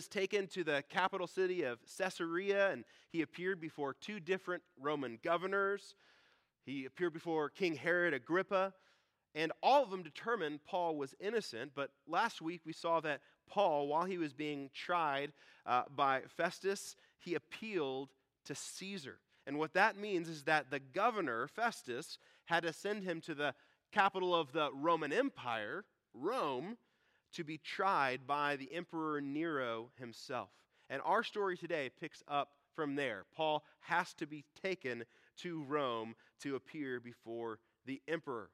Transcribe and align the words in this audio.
was 0.00 0.08
taken 0.08 0.46
to 0.46 0.64
the 0.64 0.82
capital 0.88 1.26
city 1.26 1.62
of 1.62 1.78
Caesarea, 1.98 2.70
and 2.70 2.86
he 3.10 3.20
appeared 3.20 3.60
before 3.60 3.92
two 3.92 4.18
different 4.18 4.62
Roman 4.80 5.18
governors. 5.22 5.94
He 6.64 6.86
appeared 6.86 7.12
before 7.12 7.50
King 7.50 7.74
Herod 7.74 8.14
Agrippa, 8.14 8.72
and 9.34 9.52
all 9.62 9.82
of 9.82 9.90
them 9.90 10.02
determined 10.02 10.64
Paul 10.64 10.96
was 10.96 11.14
innocent. 11.20 11.72
But 11.74 11.90
last 12.08 12.40
week 12.40 12.62
we 12.64 12.72
saw 12.72 13.00
that 13.00 13.20
Paul, 13.46 13.88
while 13.88 14.06
he 14.06 14.16
was 14.16 14.32
being 14.32 14.70
tried 14.72 15.32
uh, 15.66 15.82
by 15.94 16.22
Festus, 16.34 16.96
he 17.18 17.34
appealed 17.34 18.08
to 18.46 18.54
Caesar. 18.54 19.18
And 19.46 19.58
what 19.58 19.74
that 19.74 19.98
means 19.98 20.30
is 20.30 20.44
that 20.44 20.70
the 20.70 20.80
governor, 20.80 21.46
Festus, 21.46 22.16
had 22.46 22.62
to 22.62 22.72
send 22.72 23.04
him 23.04 23.20
to 23.20 23.34
the 23.34 23.54
capital 23.92 24.34
of 24.34 24.52
the 24.52 24.70
Roman 24.72 25.12
Empire, 25.12 25.84
Rome, 26.14 26.78
to 27.32 27.44
be 27.44 27.58
tried 27.58 28.26
by 28.26 28.56
the 28.56 28.72
Emperor 28.72 29.20
Nero 29.20 29.90
himself. 29.98 30.50
And 30.88 31.00
our 31.04 31.22
story 31.22 31.56
today 31.56 31.90
picks 32.00 32.22
up 32.28 32.50
from 32.74 32.96
there. 32.96 33.24
Paul 33.34 33.64
has 33.80 34.14
to 34.14 34.26
be 34.26 34.44
taken 34.62 35.04
to 35.38 35.62
Rome 35.64 36.14
to 36.42 36.56
appear 36.56 37.00
before 37.00 37.58
the 37.86 38.00
emperor. 38.08 38.50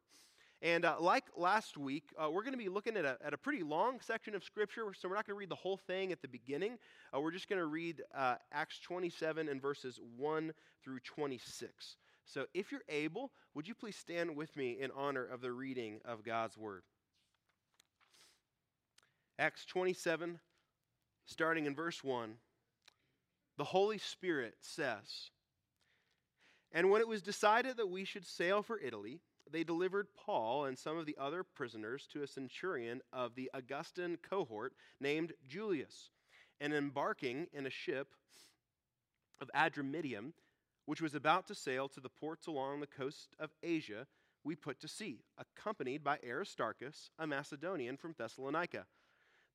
And 0.63 0.85
uh, 0.85 0.97
like 0.99 1.25
last 1.37 1.77
week, 1.77 2.05
uh, 2.19 2.31
we're 2.31 2.43
going 2.43 2.55
to 2.55 2.59
be 2.59 2.71
looking 2.71 2.97
at 2.97 3.05
a, 3.05 3.19
at 3.25 3.35
a 3.35 3.39
pretty 3.39 3.63
long 3.63 4.01
section 4.01 4.35
of 4.35 4.43
Scripture, 4.43 4.85
so 4.99 5.09
we're 5.09 5.15
not 5.15 5.27
going 5.27 5.37
to 5.37 5.39
read 5.39 5.51
the 5.51 5.55
whole 5.55 5.77
thing 5.77 6.13
at 6.13 6.23
the 6.23 6.29
beginning. 6.29 6.79
Uh, 7.15 7.21
we're 7.21 7.31
just 7.31 7.49
going 7.49 7.61
to 7.61 7.67
read 7.67 8.03
uh, 8.15 8.37
Acts 8.53 8.81
27 8.81 9.49
and 9.49 9.61
verses 9.61 10.01
1 10.17 10.53
through 10.83 11.01
26. 11.01 11.97
So 12.25 12.47
if 12.55 12.73
you're 12.73 12.81
able, 12.89 13.33
would 13.55 13.69
you 13.69 13.75
please 13.75 13.97
stand 13.97 14.35
with 14.35 14.57
me 14.57 14.79
in 14.81 14.91
honor 14.97 15.25
of 15.25 15.43
the 15.43 15.53
reading 15.53 16.01
of 16.05 16.25
God's 16.25 16.57
Word? 16.57 16.83
Acts 19.39 19.67
27, 19.67 20.41
starting 21.27 21.67
in 21.67 21.75
verse 21.75 22.03
1, 22.03 22.35
the 23.59 23.65
Holy 23.65 23.99
Spirit 23.99 24.55
says, 24.61 25.31
And 26.73 26.91
when 26.91 27.03
it 27.03 27.09
was 27.09 27.21
decided 27.21 27.77
that 27.77 27.91
we 27.91 28.05
should 28.05 28.25
sail 28.25 28.63
for 28.63 28.79
Italy, 28.79 29.21
they 29.51 29.63
delivered 29.63 30.09
Paul 30.17 30.65
and 30.65 30.79
some 30.79 30.97
of 30.97 31.05
the 31.05 31.17
other 31.21 31.45
prisoners 31.45 32.09
to 32.13 32.23
a 32.23 32.27
centurion 32.27 33.03
of 33.13 33.35
the 33.35 33.51
Augustan 33.53 34.17
cohort 34.29 34.73
named 35.01 35.35
Julius. 35.47 36.11
And 36.59 36.73
embarking 36.73 37.49
in 37.53 37.67
a 37.67 37.71
ship 37.71 38.15
of 39.41 39.51
Adramyttium, 39.55 40.33
which 40.87 41.03
was 41.03 41.15
about 41.15 41.47
to 41.49 41.55
sail 41.55 41.89
to 41.89 42.01
the 42.01 42.09
ports 42.09 42.47
along 42.47 42.81
the 42.81 42.87
coast 42.87 43.37
of 43.39 43.51
Asia, 43.63 44.07
we 44.45 44.57
put 44.57 44.81
to 44.81 44.89
sea, 44.89 45.21
accompanied 45.37 46.03
by 46.03 46.19
Aristarchus, 46.27 47.11
a 47.19 47.27
Macedonian 47.27 47.99
from 47.99 48.15
Thessalonica. 48.17 48.87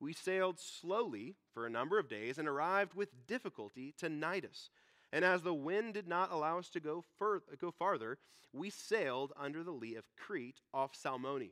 we 0.00 0.12
sailed 0.12 0.58
slowly 0.58 1.36
for 1.52 1.66
a 1.66 1.70
number 1.70 1.98
of 1.98 2.08
days 2.08 2.38
and 2.38 2.48
arrived 2.48 2.94
with 2.94 3.26
difficulty 3.26 3.94
to 3.98 4.08
Cnidus. 4.08 4.70
And 5.12 5.24
as 5.24 5.42
the 5.42 5.54
wind 5.54 5.94
did 5.94 6.08
not 6.08 6.32
allow 6.32 6.58
us 6.58 6.68
to 6.70 6.80
go, 6.80 7.04
fur- 7.18 7.42
go 7.60 7.70
farther, 7.70 8.18
we 8.52 8.70
sailed 8.70 9.32
under 9.36 9.62
the 9.62 9.70
lee 9.70 9.96
of 9.96 10.04
Crete 10.16 10.60
off 10.72 10.94
Salmone. 10.94 11.50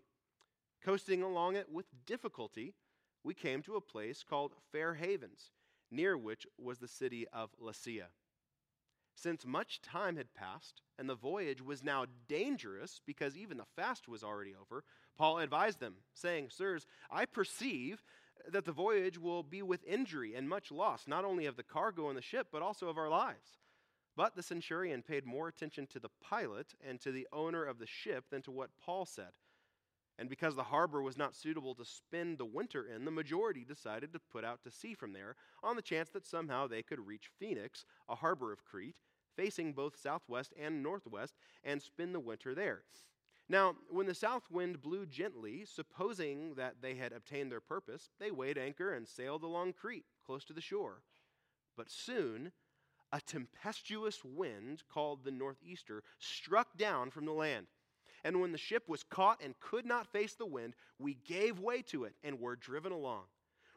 Coasting 0.84 1.22
along 1.22 1.56
it 1.56 1.70
with 1.70 1.86
difficulty, 2.06 2.74
we 3.22 3.34
came 3.34 3.62
to 3.62 3.76
a 3.76 3.80
place 3.80 4.24
called 4.28 4.54
Fair 4.72 4.94
Havens, 4.94 5.52
near 5.90 6.16
which 6.18 6.46
was 6.58 6.78
the 6.78 6.88
city 6.88 7.26
of 7.32 7.50
Lasea. 7.60 8.06
Since 9.14 9.46
much 9.46 9.82
time 9.82 10.16
had 10.16 10.34
passed, 10.34 10.82
and 10.98 11.08
the 11.08 11.14
voyage 11.14 11.62
was 11.62 11.84
now 11.84 12.06
dangerous 12.28 13.00
because 13.06 13.36
even 13.36 13.58
the 13.58 13.66
fast 13.76 14.08
was 14.08 14.24
already 14.24 14.54
over, 14.60 14.84
Paul 15.16 15.38
advised 15.38 15.80
them, 15.80 15.96
saying, 16.14 16.48
Sirs, 16.50 16.86
I 17.10 17.26
perceive 17.26 18.02
that 18.50 18.64
the 18.64 18.72
voyage 18.72 19.18
will 19.18 19.42
be 19.42 19.62
with 19.62 19.84
injury 19.84 20.34
and 20.34 20.48
much 20.48 20.70
loss, 20.70 21.06
not 21.06 21.24
only 21.24 21.46
of 21.46 21.56
the 21.56 21.62
cargo 21.62 22.08
and 22.08 22.16
the 22.16 22.22
ship, 22.22 22.48
but 22.50 22.62
also 22.62 22.88
of 22.88 22.98
our 22.98 23.08
lives. 23.08 23.58
But 24.16 24.36
the 24.36 24.42
centurion 24.42 25.02
paid 25.02 25.24
more 25.24 25.48
attention 25.48 25.86
to 25.88 25.98
the 25.98 26.10
pilot 26.20 26.74
and 26.86 27.00
to 27.00 27.12
the 27.12 27.26
owner 27.32 27.64
of 27.64 27.78
the 27.78 27.86
ship 27.86 28.24
than 28.30 28.42
to 28.42 28.50
what 28.50 28.70
Paul 28.80 29.06
said. 29.06 29.30
And 30.18 30.28
because 30.28 30.54
the 30.54 30.62
harbor 30.62 31.00
was 31.02 31.16
not 31.16 31.34
suitable 31.34 31.74
to 31.74 31.84
spend 31.84 32.36
the 32.36 32.44
winter 32.44 32.86
in, 32.86 33.04
the 33.04 33.10
majority 33.10 33.64
decided 33.64 34.12
to 34.12 34.20
put 34.20 34.44
out 34.44 34.62
to 34.62 34.70
sea 34.70 34.94
from 34.94 35.14
there 35.14 35.36
on 35.62 35.76
the 35.76 35.82
chance 35.82 36.10
that 36.10 36.26
somehow 36.26 36.66
they 36.66 36.82
could 36.82 37.00
reach 37.00 37.30
Phoenix, 37.38 37.86
a 38.08 38.14
harbor 38.14 38.52
of 38.52 38.64
Crete, 38.64 38.96
facing 39.34 39.72
both 39.72 39.98
southwest 39.98 40.52
and 40.60 40.82
northwest, 40.82 41.34
and 41.64 41.80
spend 41.80 42.14
the 42.14 42.20
winter 42.20 42.54
there. 42.54 42.82
Now, 43.48 43.76
when 43.90 44.06
the 44.06 44.14
south 44.14 44.50
wind 44.50 44.80
blew 44.80 45.04
gently, 45.04 45.64
supposing 45.64 46.54
that 46.54 46.76
they 46.80 46.94
had 46.94 47.12
obtained 47.12 47.50
their 47.50 47.60
purpose, 47.60 48.10
they 48.18 48.30
weighed 48.30 48.56
anchor 48.56 48.94
and 48.94 49.06
sailed 49.06 49.42
along 49.42 49.74
Crete, 49.74 50.06
close 50.24 50.44
to 50.46 50.52
the 50.52 50.60
shore. 50.60 51.02
But 51.76 51.90
soon, 51.90 52.52
a 53.12 53.20
tempestuous 53.20 54.24
wind 54.24 54.82
called 54.88 55.24
the 55.24 55.30
northeaster 55.30 56.02
struck 56.18 56.76
down 56.78 57.10
from 57.10 57.26
the 57.26 57.32
land. 57.32 57.66
And 58.24 58.40
when 58.40 58.52
the 58.52 58.58
ship 58.58 58.88
was 58.88 59.02
caught 59.02 59.42
and 59.42 59.58
could 59.60 59.84
not 59.84 60.06
face 60.06 60.34
the 60.34 60.46
wind, 60.46 60.74
we 60.98 61.14
gave 61.14 61.58
way 61.58 61.82
to 61.82 62.04
it 62.04 62.14
and 62.22 62.40
were 62.40 62.56
driven 62.56 62.92
along. 62.92 63.24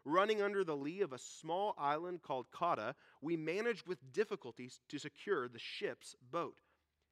Running 0.05 0.41
under 0.41 0.63
the 0.63 0.77
lee 0.77 1.01
of 1.01 1.13
a 1.13 1.17
small 1.17 1.73
island 1.79 2.21
called 2.21 2.51
Cauda, 2.51 2.93
we 3.21 3.35
managed 3.35 3.87
with 3.87 4.13
difficulties 4.13 4.79
to 4.89 4.99
secure 4.99 5.47
the 5.47 5.59
ship's 5.59 6.15
boat 6.31 6.55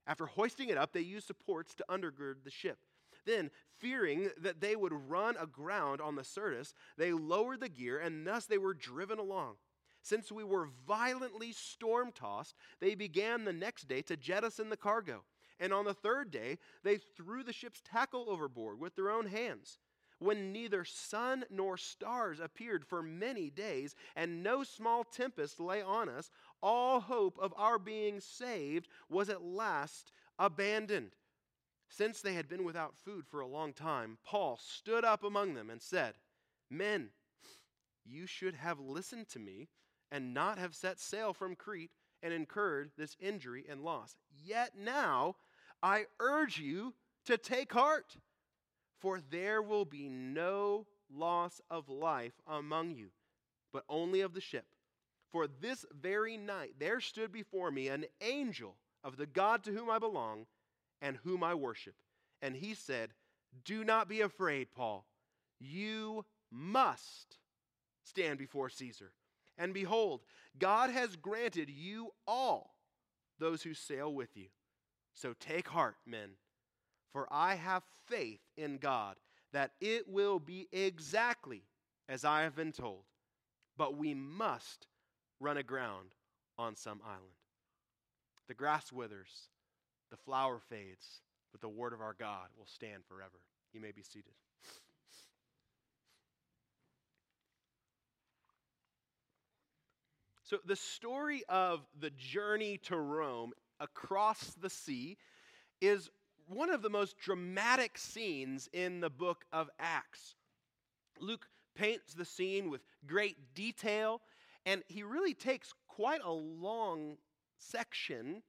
after 0.06 0.26
hoisting 0.26 0.70
it 0.70 0.78
up, 0.78 0.92
they 0.92 1.02
used 1.02 1.28
supports 1.28 1.74
to 1.76 1.86
undergird 1.90 2.44
the 2.44 2.52
ship. 2.52 2.80
Then, 3.26 3.52
fearing 3.80 4.30
that 4.42 4.60
they 4.60 4.76
would 4.76 4.94
run 4.94 5.36
aground 5.40 6.02
on 6.02 6.16
the 6.16 6.24
Syrtis, 6.24 6.74
they 6.98 7.14
lowered 7.14 7.62
the 7.62 7.70
gear, 7.70 8.00
and 8.00 8.28
thus 8.28 8.46
they 8.46 8.58
were 8.58 8.74
driven 8.74 9.20
along. 9.20 9.56
Since 10.02 10.32
we 10.32 10.44
were 10.44 10.70
violently 10.86 11.54
storm 11.54 12.12
tossed, 12.12 12.56
they 12.82 12.96
began 12.96 13.46
the 13.46 13.54
next 13.54 13.88
day 13.88 14.02
to 14.04 14.18
jettison 14.18 14.70
the 14.70 14.78
cargo. 14.78 15.24
And 15.60 15.72
on 15.72 15.86
the 15.86 15.94
third 15.94 16.32
day, 16.32 16.58
they 16.84 16.98
threw 16.98 17.44
the 17.44 17.54
ship's 17.54 17.82
tackle 17.82 18.26
overboard 18.28 18.80
with 18.80 18.96
their 18.96 19.10
own 19.10 19.28
hands 19.28 19.78
when 20.24 20.52
neither 20.52 20.86
sun 20.86 21.46
nor 21.50 21.78
stars 21.78 22.40
appeared 22.40 22.86
for 22.86 23.02
many 23.02 23.50
days, 23.50 23.96
and 24.16 24.44
no 24.44 24.64
small 24.64 25.04
tempest 25.04 25.60
lay 25.60 25.82
on 25.82 26.10
us, 26.10 26.32
all 26.62 27.00
hope 27.00 27.38
of 27.40 27.54
our 27.58 27.78
being 27.78 28.20
saved 28.20 28.88
was 29.10 29.30
at 29.30 29.44
last 29.44 30.12
abandoned. 30.40 31.12
Since 31.90 32.22
they 32.22 32.34
had 32.34 32.48
been 32.48 32.64
without 32.64 32.98
food 32.98 33.26
for 33.28 33.42
a 33.42 33.48
long 33.48 33.74
time, 33.74 34.18
Paul 34.26 34.60
stood 34.62 35.06
up 35.06 35.24
among 35.24 35.54
them 35.54 35.70
and 35.70 35.82
said, 35.82 36.16
Men, 36.70 37.10
you 38.04 38.26
should 38.26 38.56
have 38.56 38.80
listened 38.80 39.30
to 39.30 39.40
me 39.40 39.68
and 40.12 40.34
not 40.34 40.58
have 40.58 40.76
set 40.76 41.00
sail 41.00 41.34
from 41.34 41.56
Crete 41.56 41.92
and 42.22 42.34
incurred 42.34 42.92
this 42.98 43.16
injury 43.20 43.66
and 43.70 43.82
loss. 43.82 44.16
Yet 44.44 44.72
now 44.78 45.36
I 45.84 46.06
urge 46.20 46.58
you 46.60 46.94
to 47.26 47.38
take 47.38 47.74
heart 47.74 48.16
for 49.04 49.20
there 49.20 49.62
will 49.62 49.84
be 49.84 50.08
no 50.08 50.88
loss 51.14 51.60
of 51.70 51.90
life 51.90 52.32
among 52.48 52.92
you, 52.92 53.10
but 53.74 53.84
only 53.90 54.22
of 54.22 54.34
the 54.34 54.40
ship. 54.40 54.66
For 55.30 55.46
this 55.46 55.86
very 55.92 56.38
night 56.38 56.76
there 56.80 57.02
stood 57.02 57.30
before 57.30 57.70
me 57.70 57.90
an 57.90 58.06
angel 58.22 58.78
of 59.04 59.18
the 59.18 59.26
God 59.26 59.62
to 59.66 59.74
whom 59.74 59.90
I 59.90 60.00
belong 60.00 60.46
and 61.02 61.18
whom 61.18 61.44
I 61.44 61.54
worship. 61.54 61.96
And 62.42 62.56
he 62.56 62.74
said, 62.74 63.10
Do 63.66 63.84
not 63.84 64.08
be 64.08 64.22
afraid, 64.22 64.70
Paul. 64.74 65.06
You 65.60 66.24
must 66.50 67.38
stand 68.06 68.40
before 68.40 68.70
Caesar. 68.70 69.12
And 69.58 69.74
behold, 69.74 70.22
God 70.58 70.90
has 70.92 71.18
granted 71.18 71.70
you 71.70 72.12
all 72.26 72.76
those 73.38 73.64
who 73.64 73.74
sail 73.74 74.14
with 74.14 74.38
you. 74.38 74.48
So 75.14 75.34
take 75.42 75.68
heart, 75.68 75.98
men 76.06 76.30
for 77.14 77.28
I 77.32 77.56
have 77.56 77.84
faith 78.08 78.42
in 78.58 78.78
God 78.78 79.16
that 79.54 79.72
it 79.80 80.10
will 80.10 80.40
be 80.40 80.68
exactly 80.72 81.62
as 82.10 82.26
I 82.26 82.42
have 82.42 82.56
been 82.56 82.72
told. 82.72 83.04
But 83.78 83.96
we 83.96 84.14
must 84.14 84.88
run 85.40 85.58
aground 85.58 86.10
on 86.58 86.76
some 86.76 87.00
island. 87.06 87.22
The 88.48 88.54
grass 88.54 88.92
withers, 88.92 89.48
the 90.12 90.18
flower 90.18 90.60
fades, 90.70 91.22
but 91.52 91.62
the 91.62 91.70
word 91.70 91.94
of 91.94 92.02
our 92.02 92.16
God 92.20 92.48
will 92.58 92.66
stand 92.66 93.04
forever. 93.08 93.40
You 93.74 93.80
may 93.80 93.92
be 93.92 94.02
seated. 94.02 94.34
So 100.44 100.58
the 100.66 100.76
story 100.76 101.44
of 101.50 101.82
the 102.00 102.12
journey 102.12 102.78
to 102.84 102.98
Rome 102.98 103.54
across 103.80 104.54
the 104.62 104.70
sea 104.70 105.18
is 105.82 106.10
one 106.48 106.70
of 106.70 106.82
the 106.82 106.90
most 106.90 107.18
dramatic 107.18 107.98
scenes 107.98 108.70
in 108.74 109.00
the 109.00 109.10
book 109.10 109.46
of 109.52 109.70
Acts. 109.80 110.36
Luke 111.20 111.48
paints 111.76 112.14
the 112.14 112.26
scene 112.26 112.70
with 112.70 112.82
great 113.06 113.54
detail, 113.56 114.22
and 114.66 114.84
he 114.88 115.04
really 115.04 115.34
takes 115.34 115.74
quite 115.88 116.22
a 116.24 116.32
long 116.32 117.18
section 117.58 118.44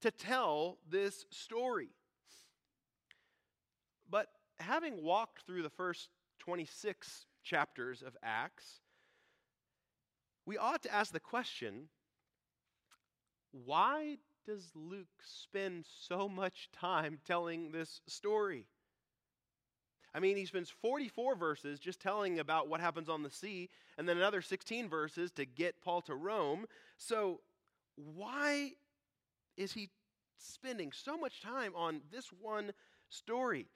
to 0.00 0.10
tell 0.10 0.78
this 0.88 1.26
story. 1.30 1.88
But 4.10 4.28
having 4.58 5.02
walked 5.02 5.42
through 5.42 5.62
the 5.62 5.70
first 5.70 6.08
26 6.38 7.26
chapters 7.42 8.02
of 8.02 8.16
Acts, 8.22 8.80
we 10.46 10.56
ought 10.56 10.82
to 10.84 10.94
ask 10.94 11.12
the 11.12 11.20
question 11.20 11.88
why 13.52 14.18
does 14.48 14.70
Luke 14.74 15.06
spend 15.22 15.84
so 16.00 16.26
much 16.26 16.70
time 16.72 17.18
telling 17.26 17.70
this 17.70 18.00
story? 18.06 18.64
I 20.14 20.20
mean, 20.20 20.38
he 20.38 20.46
spends 20.46 20.70
44 20.70 21.36
verses 21.36 21.78
just 21.78 22.00
telling 22.00 22.38
about 22.38 22.66
what 22.66 22.80
happens 22.80 23.10
on 23.10 23.22
the 23.22 23.30
sea, 23.30 23.68
and 23.98 24.08
then 24.08 24.16
another 24.16 24.40
16 24.40 24.88
verses 24.88 25.30
to 25.32 25.44
get 25.44 25.82
Paul 25.82 26.00
to 26.02 26.14
Rome. 26.14 26.64
So, 26.96 27.40
why 27.96 28.72
is 29.58 29.72
he 29.72 29.90
spending 30.38 30.92
so 30.92 31.18
much 31.18 31.42
time 31.42 31.74
on 31.76 32.00
this 32.10 32.28
one 32.40 32.72
story? 33.10 33.66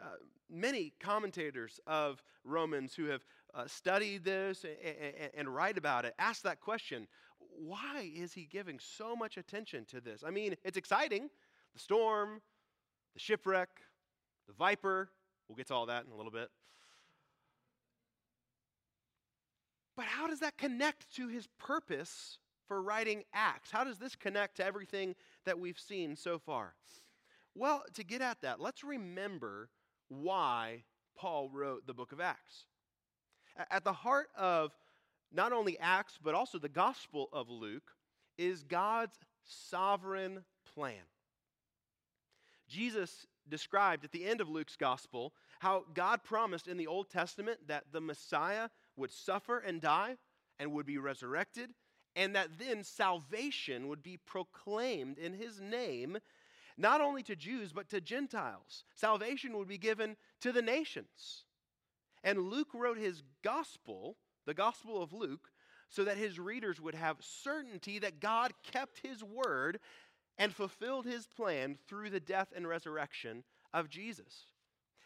Uh, 0.00 0.16
many 0.50 0.94
commentators 0.98 1.78
of 1.86 2.22
Romans 2.42 2.94
who 2.94 3.04
have 3.04 3.22
uh, 3.52 3.66
studied 3.66 4.24
this 4.24 4.64
and, 4.64 4.96
and, 4.98 5.30
and 5.36 5.54
write 5.54 5.76
about 5.76 6.06
it 6.06 6.14
ask 6.18 6.42
that 6.42 6.58
question 6.58 7.06
why 7.58 8.10
is 8.14 8.32
he 8.32 8.44
giving 8.44 8.78
so 8.78 9.14
much 9.14 9.36
attention 9.36 9.84
to 9.86 10.00
this? 10.00 10.22
I 10.26 10.30
mean, 10.30 10.56
it's 10.64 10.76
exciting 10.76 11.30
the 11.72 11.78
storm, 11.78 12.40
the 13.14 13.20
shipwreck, 13.20 13.68
the 14.46 14.52
viper. 14.52 15.10
We'll 15.48 15.56
get 15.56 15.68
to 15.68 15.74
all 15.74 15.86
that 15.86 16.04
in 16.04 16.12
a 16.12 16.16
little 16.16 16.32
bit. 16.32 16.48
But 19.96 20.06
how 20.06 20.26
does 20.26 20.40
that 20.40 20.56
connect 20.56 21.14
to 21.16 21.28
his 21.28 21.48
purpose 21.58 22.38
for 22.66 22.82
writing 22.82 23.24
Acts? 23.34 23.70
How 23.70 23.84
does 23.84 23.98
this 23.98 24.16
connect 24.16 24.56
to 24.56 24.64
everything 24.64 25.14
that 25.44 25.58
we've 25.58 25.78
seen 25.78 26.16
so 26.16 26.38
far? 26.38 26.74
Well, 27.54 27.84
to 27.94 28.04
get 28.04 28.22
at 28.22 28.40
that, 28.40 28.60
let's 28.60 28.82
remember 28.82 29.68
why 30.08 30.84
Paul 31.16 31.50
wrote 31.50 31.86
the 31.86 31.92
book 31.92 32.12
of 32.12 32.20
Acts. 32.20 32.64
At 33.70 33.84
the 33.84 33.92
heart 33.92 34.28
of 34.36 34.72
not 35.32 35.52
only 35.52 35.78
Acts, 35.78 36.18
but 36.22 36.34
also 36.34 36.58
the 36.58 36.68
Gospel 36.68 37.28
of 37.32 37.48
Luke, 37.48 37.92
is 38.38 38.62
God's 38.62 39.18
sovereign 39.44 40.44
plan. 40.74 41.04
Jesus 42.68 43.26
described 43.48 44.04
at 44.04 44.12
the 44.12 44.24
end 44.24 44.40
of 44.40 44.48
Luke's 44.48 44.76
Gospel 44.76 45.32
how 45.58 45.84
God 45.94 46.22
promised 46.24 46.68
in 46.68 46.76
the 46.76 46.86
Old 46.86 47.10
Testament 47.10 47.58
that 47.68 47.84
the 47.92 48.00
Messiah 48.00 48.68
would 48.96 49.10
suffer 49.10 49.58
and 49.58 49.80
die 49.80 50.16
and 50.58 50.72
would 50.72 50.86
be 50.86 50.98
resurrected, 50.98 51.70
and 52.14 52.34
that 52.34 52.58
then 52.58 52.84
salvation 52.84 53.88
would 53.88 54.02
be 54.02 54.16
proclaimed 54.16 55.18
in 55.18 55.34
his 55.34 55.60
name, 55.60 56.18
not 56.76 57.00
only 57.00 57.22
to 57.24 57.36
Jews, 57.36 57.72
but 57.72 57.88
to 57.90 58.00
Gentiles. 58.00 58.84
Salvation 58.94 59.56
would 59.58 59.68
be 59.68 59.78
given 59.78 60.16
to 60.40 60.52
the 60.52 60.62
nations. 60.62 61.44
And 62.22 62.50
Luke 62.50 62.68
wrote 62.74 62.98
his 62.98 63.22
Gospel 63.42 64.16
the 64.46 64.54
Gospel 64.54 65.02
of 65.02 65.12
Luke, 65.12 65.50
so 65.88 66.04
that 66.04 66.16
his 66.16 66.38
readers 66.38 66.80
would 66.80 66.94
have 66.94 67.16
certainty 67.20 67.98
that 67.98 68.20
God 68.20 68.52
kept 68.62 69.00
his 69.02 69.22
word 69.22 69.78
and 70.38 70.54
fulfilled 70.54 71.04
his 71.04 71.26
plan 71.26 71.76
through 71.86 72.10
the 72.10 72.20
death 72.20 72.48
and 72.56 72.66
resurrection 72.66 73.44
of 73.74 73.90
Jesus. 73.90 74.46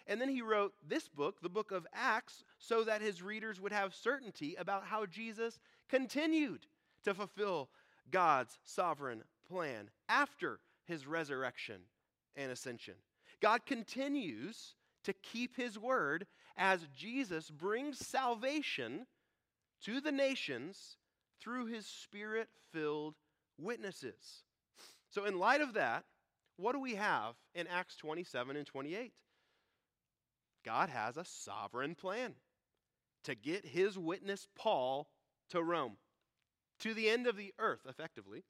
And 0.06 0.21
then 0.21 0.29
he 0.29 0.43
wrote 0.43 0.73
this 0.87 1.09
book, 1.09 1.41
the 1.43 1.49
book 1.49 1.73
of 1.73 1.87
Acts, 1.93 2.44
so 2.59 2.85
that 2.85 3.03
his 3.03 3.23
readers 3.23 3.61
would 3.61 3.73
have 3.73 3.94
certainty 3.94 4.55
about 4.56 4.85
how 4.85 5.05
Jesus 5.06 5.59
continued 5.88 6.67
to 7.05 7.15
fulfill 7.15 7.69
God's 8.11 8.59
sovereign 8.65 9.23
plan 9.49 9.91
after 10.09 10.61
his 10.85 11.06
resurrection 11.06 11.81
and 12.37 12.53
ascension. 12.53 12.94
God 13.41 13.67
continues 13.67 14.75
to 15.03 15.12
keep 15.12 15.56
his 15.56 15.79
word 15.79 16.27
as 16.56 16.87
Jesus 16.97 17.50
brings 17.50 17.99
salvation 17.99 19.06
to 19.84 20.00
the 20.00 20.12
nations 20.12 20.96
through 21.40 21.67
his 21.67 21.87
spirit 21.87 22.49
filled 22.73 23.14
witnesses. 23.58 24.43
So, 25.11 25.25
in 25.25 25.38
light 25.38 25.61
of 25.61 25.75
that, 25.75 26.05
what 26.56 26.73
do 26.73 26.81
we 26.81 26.94
have 26.94 27.34
in 27.55 27.67
Acts 27.67 27.96
27 27.96 28.56
and 28.56 28.67
28? 28.67 29.12
God 30.64 30.88
has 30.88 31.17
a 31.17 31.25
sovereign 31.25 31.94
plan 31.94 32.34
to 33.25 33.34
get 33.34 33.64
his 33.64 33.99
witness 33.99 34.49
Paul 34.56 35.08
to 35.50 35.62
Rome, 35.62 35.96
to 36.81 36.94
the 36.94 37.08
end 37.08 37.26
of 37.26 37.37
the 37.37 37.55
earth, 37.58 37.87
effectively. 37.88 38.44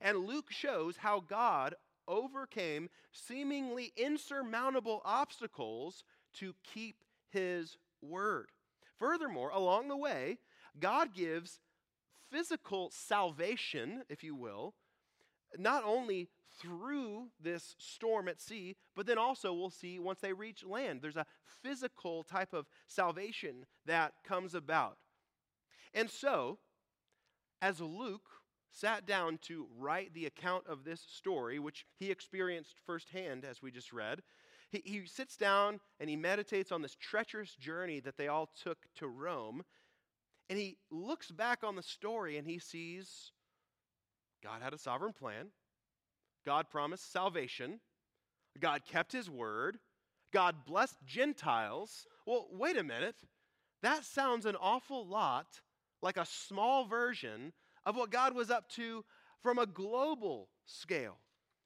And 0.00 0.26
Luke 0.26 0.50
shows 0.50 0.96
how 0.96 1.20
God 1.20 1.74
overcame 2.08 2.88
seemingly 3.12 3.92
insurmountable 3.96 5.02
obstacles 5.04 6.04
to 6.34 6.54
keep 6.74 7.04
his 7.28 7.76
word. 8.00 8.48
Furthermore, 9.00 9.50
along 9.50 9.88
the 9.88 9.96
way, 9.96 10.38
God 10.78 11.14
gives 11.14 11.58
physical 12.30 12.90
salvation, 12.92 14.04
if 14.08 14.22
you 14.22 14.36
will, 14.36 14.74
not 15.58 15.82
only 15.84 16.28
through 16.60 17.28
this 17.42 17.74
storm 17.78 18.28
at 18.28 18.40
sea, 18.40 18.76
but 18.94 19.06
then 19.06 19.16
also 19.16 19.54
we'll 19.54 19.70
see 19.70 19.98
once 19.98 20.20
they 20.20 20.34
reach 20.34 20.62
land. 20.64 21.00
There's 21.00 21.16
a 21.16 21.26
physical 21.62 22.22
type 22.22 22.52
of 22.52 22.66
salvation 22.86 23.64
that 23.86 24.12
comes 24.22 24.54
about. 24.54 24.98
And 25.94 26.10
so, 26.10 26.58
as 27.62 27.80
Luke 27.80 28.28
sat 28.70 29.06
down 29.06 29.38
to 29.42 29.66
write 29.78 30.12
the 30.12 30.26
account 30.26 30.66
of 30.68 30.84
this 30.84 31.00
story, 31.00 31.58
which 31.58 31.86
he 31.98 32.10
experienced 32.10 32.76
firsthand, 32.86 33.44
as 33.44 33.62
we 33.62 33.70
just 33.70 33.92
read, 33.92 34.22
he, 34.70 34.82
he 34.84 35.06
sits 35.06 35.36
down 35.36 35.80
and 35.98 36.08
he 36.08 36.16
meditates 36.16 36.72
on 36.72 36.82
this 36.82 36.96
treacherous 36.96 37.54
journey 37.54 38.00
that 38.00 38.16
they 38.16 38.28
all 38.28 38.50
took 38.62 38.78
to 38.96 39.08
Rome. 39.08 39.62
And 40.48 40.58
he 40.58 40.78
looks 40.90 41.30
back 41.30 41.62
on 41.62 41.76
the 41.76 41.82
story 41.82 42.38
and 42.38 42.46
he 42.46 42.58
sees 42.58 43.32
God 44.42 44.62
had 44.62 44.72
a 44.72 44.78
sovereign 44.78 45.12
plan. 45.12 45.48
God 46.46 46.70
promised 46.70 47.12
salvation. 47.12 47.80
God 48.58 48.82
kept 48.90 49.12
his 49.12 49.28
word. 49.28 49.78
God 50.32 50.64
blessed 50.66 50.96
Gentiles. 51.06 52.06
Well, 52.26 52.48
wait 52.50 52.76
a 52.76 52.82
minute. 52.82 53.16
That 53.82 54.04
sounds 54.04 54.46
an 54.46 54.56
awful 54.56 55.06
lot 55.06 55.46
like 56.02 56.16
a 56.16 56.26
small 56.26 56.86
version 56.86 57.52
of 57.84 57.96
what 57.96 58.10
God 58.10 58.34
was 58.34 58.50
up 58.50 58.68
to 58.70 59.04
from 59.42 59.58
a 59.58 59.66
global 59.66 60.48
scale. 60.64 61.18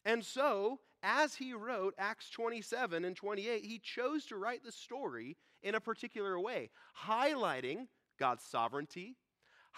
And 0.04 0.24
so, 0.24 0.80
as 1.04 1.34
he 1.34 1.52
wrote 1.52 1.94
Acts 1.98 2.30
27 2.30 3.04
and 3.04 3.14
28, 3.14 3.64
he 3.64 3.78
chose 3.78 4.24
to 4.26 4.36
write 4.36 4.64
the 4.64 4.72
story 4.72 5.36
in 5.62 5.74
a 5.74 5.80
particular 5.80 6.40
way, 6.40 6.70
highlighting 7.06 7.86
God's 8.18 8.42
sovereignty, 8.42 9.16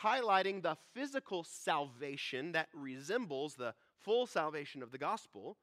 highlighting 0.02 0.62
the 0.62 0.76
physical 0.95 1.45
salvation 1.45 2.52
that 2.52 2.68
resembles 2.73 3.54
the 3.54 3.75
full 4.00 4.26
salvation 4.26 4.83
of 4.83 4.92
the 4.92 4.99
gospel, 4.99 5.59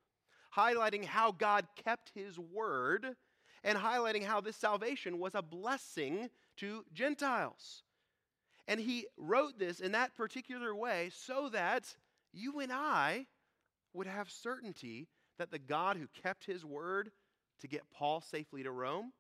highlighting 0.56 1.06
how 1.06 1.32
God 1.32 1.66
kept 1.84 2.12
his 2.14 2.38
word, 2.38 3.16
and 3.64 3.78
highlighting 3.78 4.24
how 4.24 4.42
this 4.42 4.58
salvation 4.58 5.18
was 5.18 5.34
a 5.34 5.42
blessing 5.42 6.30
to 6.58 6.84
Gentiles. 6.94 7.84
And 8.68 8.80
he 8.80 9.08
wrote 9.18 9.58
this 9.58 9.80
in 9.80 9.94
that 9.94 10.16
particular 10.16 10.76
way 10.76 11.12
so 11.14 11.50
that 11.50 11.96
you 12.34 12.60
and 12.60 12.72
I 12.72 13.28
would 13.94 14.08
have 14.08 14.30
certainty 14.30 15.08
that 15.38 15.52
the 15.52 15.60
God 15.60 15.98
who 15.98 16.08
kept 16.22 16.46
his 16.46 16.64
word 16.64 17.12
to 17.62 17.68
get 17.68 17.90
Paul 17.92 18.22
safely 18.22 18.64
to 18.64 18.72
Rome 18.72 19.12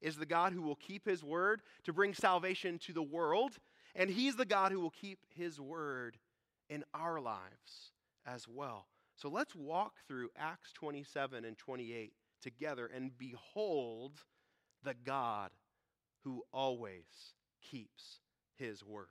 is 0.00 0.16
the 0.16 0.26
God 0.26 0.52
who 0.52 0.62
will 0.62 0.76
keep 0.76 1.06
his 1.06 1.24
word 1.24 1.62
to 1.84 1.92
bring 1.92 2.14
salvation 2.14 2.78
to 2.80 2.92
the 2.92 3.02
world, 3.02 3.52
and 3.94 4.10
he's 4.10 4.36
the 4.36 4.44
God 4.44 4.72
who 4.72 4.80
will 4.80 4.90
keep 4.90 5.18
his 5.34 5.60
word 5.60 6.18
in 6.68 6.84
our 6.92 7.20
lives 7.20 7.92
as 8.26 8.46
well. 8.48 8.86
So 9.16 9.28
let's 9.28 9.54
walk 9.54 9.94
through 10.06 10.28
Acts 10.36 10.72
27 10.72 11.44
and 11.44 11.56
28 11.56 12.12
together 12.42 12.86
and 12.94 13.16
behold 13.16 14.12
the 14.84 14.94
God 15.04 15.50
who 16.24 16.42
always 16.52 17.04
keeps 17.62 18.20
his 18.56 18.84
word. 18.84 19.06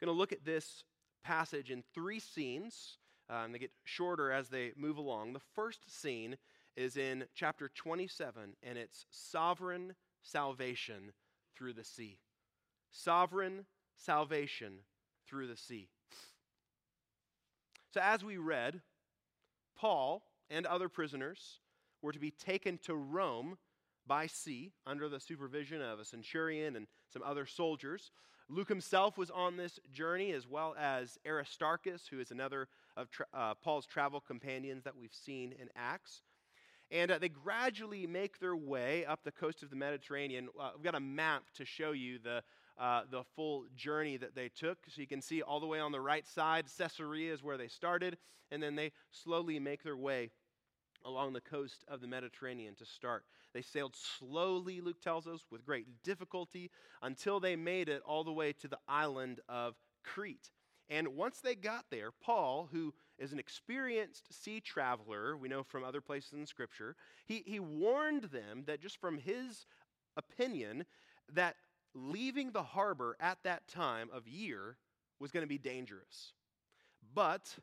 I'm 0.00 0.06
going 0.06 0.14
to 0.14 0.18
look 0.18 0.32
at 0.32 0.44
this 0.44 0.82
passage 1.22 1.70
in 1.70 1.84
three 1.94 2.18
scenes 2.18 2.96
and 3.44 3.54
they 3.54 3.58
get 3.58 3.72
shorter 3.84 4.30
as 4.30 4.48
they 4.48 4.72
move 4.76 4.96
along. 4.96 5.32
The 5.32 5.40
first 5.54 6.00
scene 6.00 6.36
is 6.76 6.96
in 6.96 7.24
chapter 7.34 7.70
27, 7.74 8.54
and 8.62 8.78
it's 8.78 9.06
sovereign 9.10 9.94
salvation 10.22 11.12
through 11.56 11.74
the 11.74 11.84
sea. 11.84 12.18
Sovereign 12.90 13.66
salvation 13.96 14.78
through 15.26 15.46
the 15.46 15.56
sea. 15.56 15.88
So, 17.92 18.00
as 18.00 18.24
we 18.24 18.38
read, 18.38 18.80
Paul 19.76 20.22
and 20.50 20.66
other 20.66 20.88
prisoners 20.88 21.58
were 22.00 22.12
to 22.12 22.18
be 22.18 22.30
taken 22.30 22.78
to 22.78 22.94
Rome 22.94 23.58
by 24.06 24.26
sea 24.26 24.72
under 24.86 25.08
the 25.08 25.20
supervision 25.20 25.80
of 25.80 26.00
a 26.00 26.04
centurion 26.04 26.76
and 26.76 26.86
some 27.12 27.22
other 27.22 27.46
soldiers. 27.46 28.10
Luke 28.48 28.68
himself 28.68 29.16
was 29.16 29.30
on 29.30 29.56
this 29.56 29.78
journey, 29.92 30.32
as 30.32 30.46
well 30.46 30.74
as 30.78 31.18
Aristarchus, 31.26 32.08
who 32.10 32.20
is 32.20 32.30
another 32.30 32.68
of 32.96 33.10
tra- 33.10 33.26
uh, 33.34 33.54
Paul's 33.54 33.86
travel 33.86 34.20
companions 34.20 34.84
that 34.84 34.96
we've 34.96 35.14
seen 35.14 35.52
in 35.52 35.68
Acts. 35.76 36.22
And 36.90 37.10
uh, 37.10 37.18
they 37.18 37.30
gradually 37.30 38.06
make 38.06 38.38
their 38.38 38.54
way 38.54 39.06
up 39.06 39.20
the 39.24 39.32
coast 39.32 39.62
of 39.62 39.70
the 39.70 39.76
Mediterranean. 39.76 40.48
Uh, 40.60 40.70
we've 40.74 40.84
got 40.84 40.94
a 40.94 41.00
map 41.00 41.44
to 41.56 41.64
show 41.64 41.92
you 41.92 42.18
the, 42.18 42.42
uh, 42.78 43.02
the 43.10 43.24
full 43.34 43.64
journey 43.74 44.18
that 44.18 44.34
they 44.34 44.50
took. 44.50 44.78
So 44.88 45.00
you 45.00 45.06
can 45.06 45.22
see 45.22 45.40
all 45.40 45.58
the 45.58 45.66
way 45.66 45.80
on 45.80 45.92
the 45.92 46.00
right 46.00 46.26
side, 46.26 46.66
Caesarea 46.76 47.32
is 47.32 47.42
where 47.42 47.56
they 47.56 47.68
started, 47.68 48.18
and 48.50 48.62
then 48.62 48.76
they 48.76 48.92
slowly 49.10 49.58
make 49.58 49.82
their 49.82 49.96
way 49.96 50.30
along 51.04 51.32
the 51.32 51.40
coast 51.40 51.84
of 51.88 52.00
the 52.00 52.06
Mediterranean 52.06 52.74
to 52.76 52.84
start. 52.84 53.24
They 53.54 53.62
sailed 53.62 53.96
slowly, 53.96 54.80
Luke 54.80 55.00
tells 55.00 55.26
us, 55.26 55.46
with 55.50 55.64
great 55.64 55.86
difficulty 56.02 56.70
until 57.02 57.40
they 57.40 57.56
made 57.56 57.88
it 57.88 58.02
all 58.04 58.24
the 58.24 58.32
way 58.32 58.52
to 58.54 58.68
the 58.68 58.78
island 58.86 59.40
of 59.48 59.74
Crete. 60.04 60.50
And 60.92 61.08
once 61.16 61.40
they 61.40 61.54
got 61.54 61.86
there, 61.90 62.10
Paul, 62.10 62.68
who 62.70 62.92
is 63.18 63.32
an 63.32 63.38
experienced 63.38 64.30
sea 64.44 64.60
traveler, 64.60 65.38
we 65.38 65.48
know 65.48 65.62
from 65.62 65.84
other 65.84 66.02
places 66.02 66.34
in 66.34 66.44
Scripture, 66.44 66.96
he, 67.24 67.42
he 67.46 67.58
warned 67.60 68.24
them 68.24 68.64
that 68.66 68.82
just 68.82 69.00
from 69.00 69.16
his 69.16 69.64
opinion, 70.18 70.84
that 71.32 71.56
leaving 71.94 72.52
the 72.52 72.62
harbor 72.62 73.16
at 73.20 73.38
that 73.42 73.66
time 73.68 74.10
of 74.12 74.28
year 74.28 74.76
was 75.18 75.30
going 75.30 75.42
to 75.42 75.48
be 75.48 75.56
dangerous. 75.56 76.34
But 77.14 77.56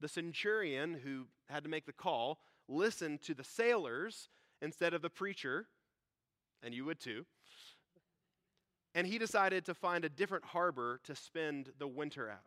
the 0.00 0.08
centurion 0.08 0.94
who 1.04 1.26
had 1.48 1.62
to 1.62 1.70
make 1.70 1.86
the 1.86 1.92
call 1.92 2.40
listened 2.66 3.22
to 3.22 3.34
the 3.34 3.44
sailors 3.44 4.28
instead 4.60 4.92
of 4.92 5.02
the 5.02 5.10
preacher, 5.10 5.68
and 6.64 6.74
you 6.74 6.84
would 6.86 6.98
too. 6.98 7.26
And 8.92 9.06
he 9.06 9.18
decided 9.18 9.66
to 9.66 9.74
find 9.74 10.04
a 10.04 10.08
different 10.08 10.46
harbor 10.46 10.98
to 11.04 11.14
spend 11.14 11.70
the 11.78 11.86
winter 11.86 12.28
at. 12.28 12.42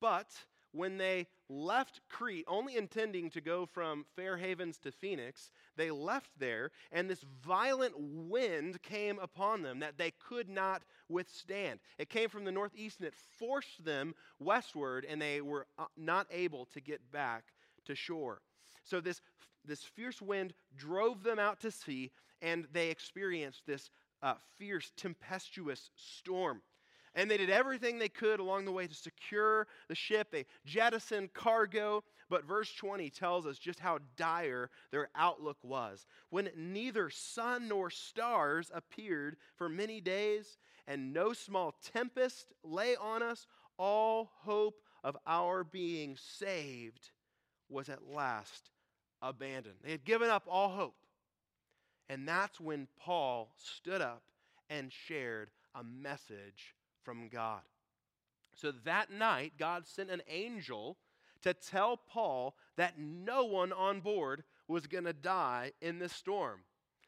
But 0.00 0.28
when 0.72 0.98
they 0.98 1.26
left 1.48 2.00
Crete, 2.08 2.44
only 2.46 2.76
intending 2.76 3.30
to 3.30 3.40
go 3.40 3.66
from 3.66 4.04
Fair 4.14 4.36
Havens 4.36 4.78
to 4.78 4.92
Phoenix, 4.92 5.50
they 5.76 5.90
left 5.90 6.30
there, 6.38 6.70
and 6.92 7.08
this 7.08 7.24
violent 7.44 7.94
wind 7.96 8.82
came 8.82 9.18
upon 9.18 9.62
them 9.62 9.80
that 9.80 9.96
they 9.96 10.10
could 10.10 10.48
not 10.48 10.82
withstand. 11.08 11.80
It 11.98 12.10
came 12.10 12.28
from 12.28 12.44
the 12.44 12.52
northeast 12.52 12.98
and 12.98 13.08
it 13.08 13.14
forced 13.38 13.84
them 13.84 14.14
westward, 14.38 15.06
and 15.08 15.20
they 15.20 15.40
were 15.40 15.66
uh, 15.78 15.86
not 15.96 16.26
able 16.30 16.66
to 16.66 16.80
get 16.80 17.10
back 17.10 17.44
to 17.86 17.94
shore. 17.94 18.42
So, 18.84 19.00
this, 19.00 19.20
this 19.64 19.82
fierce 19.82 20.20
wind 20.20 20.54
drove 20.76 21.22
them 21.22 21.38
out 21.38 21.60
to 21.60 21.70
sea, 21.70 22.10
and 22.42 22.66
they 22.72 22.90
experienced 22.90 23.66
this 23.66 23.90
uh, 24.22 24.34
fierce, 24.56 24.92
tempestuous 24.96 25.90
storm. 25.96 26.60
And 27.18 27.28
they 27.28 27.36
did 27.36 27.50
everything 27.50 27.98
they 27.98 28.08
could 28.08 28.38
along 28.38 28.64
the 28.64 28.70
way 28.70 28.86
to 28.86 28.94
secure 28.94 29.66
the 29.88 29.96
ship. 29.96 30.30
They 30.30 30.46
jettisoned 30.64 31.34
cargo. 31.34 32.04
But 32.30 32.44
verse 32.44 32.72
20 32.72 33.10
tells 33.10 33.44
us 33.44 33.58
just 33.58 33.80
how 33.80 33.98
dire 34.16 34.70
their 34.92 35.08
outlook 35.16 35.56
was. 35.64 36.06
When 36.30 36.48
neither 36.56 37.10
sun 37.10 37.66
nor 37.66 37.90
stars 37.90 38.70
appeared 38.72 39.36
for 39.56 39.68
many 39.68 40.00
days, 40.00 40.58
and 40.86 41.12
no 41.12 41.32
small 41.32 41.74
tempest 41.92 42.52
lay 42.62 42.94
on 42.94 43.24
us, 43.24 43.48
all 43.78 44.30
hope 44.42 44.76
of 45.02 45.16
our 45.26 45.64
being 45.64 46.16
saved 46.16 47.10
was 47.68 47.88
at 47.88 48.06
last 48.06 48.70
abandoned. 49.20 49.74
They 49.82 49.90
had 49.90 50.04
given 50.04 50.30
up 50.30 50.44
all 50.48 50.68
hope. 50.68 50.94
And 52.08 52.28
that's 52.28 52.60
when 52.60 52.86
Paul 52.96 53.52
stood 53.56 54.02
up 54.02 54.22
and 54.70 54.92
shared 54.92 55.50
a 55.74 55.82
message 55.82 56.76
from 57.02 57.28
God. 57.28 57.60
So 58.54 58.72
that 58.84 59.10
night, 59.10 59.52
God 59.58 59.86
sent 59.86 60.10
an 60.10 60.22
angel 60.28 60.96
to 61.42 61.54
tell 61.54 61.96
Paul 61.96 62.56
that 62.76 62.98
no 62.98 63.44
one 63.44 63.72
on 63.72 64.00
board 64.00 64.42
was 64.66 64.86
going 64.86 65.04
to 65.04 65.12
die 65.12 65.72
in 65.80 65.98
this 65.98 66.12
storm. 66.12 66.60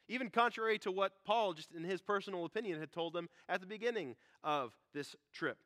Even 0.09 0.31
contrary 0.31 0.79
to 0.81 0.91
what 0.91 1.25
Paul, 1.25 1.53
just 1.53 1.73
in 1.73 1.85
his 1.85 2.01
personal 2.01 2.45
opinion, 2.45 2.81
had 2.81 2.93
told 2.93 3.13
them 3.13 3.29
at 3.49 3.61
the 3.61 3.67
beginning 3.67 4.17
of 4.43 4.77
this 4.93 5.15
trip. 5.33 5.59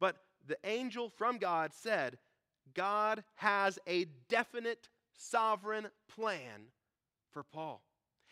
But 0.00 0.16
the 0.46 0.56
angel 0.64 1.10
from 1.10 1.38
God 1.38 1.72
said, 1.74 2.18
God 2.74 3.22
has 3.34 3.78
a 3.86 4.06
definite 4.28 4.88
sovereign 5.16 5.88
plan 6.08 6.68
for 7.32 7.42
Paul. 7.42 7.82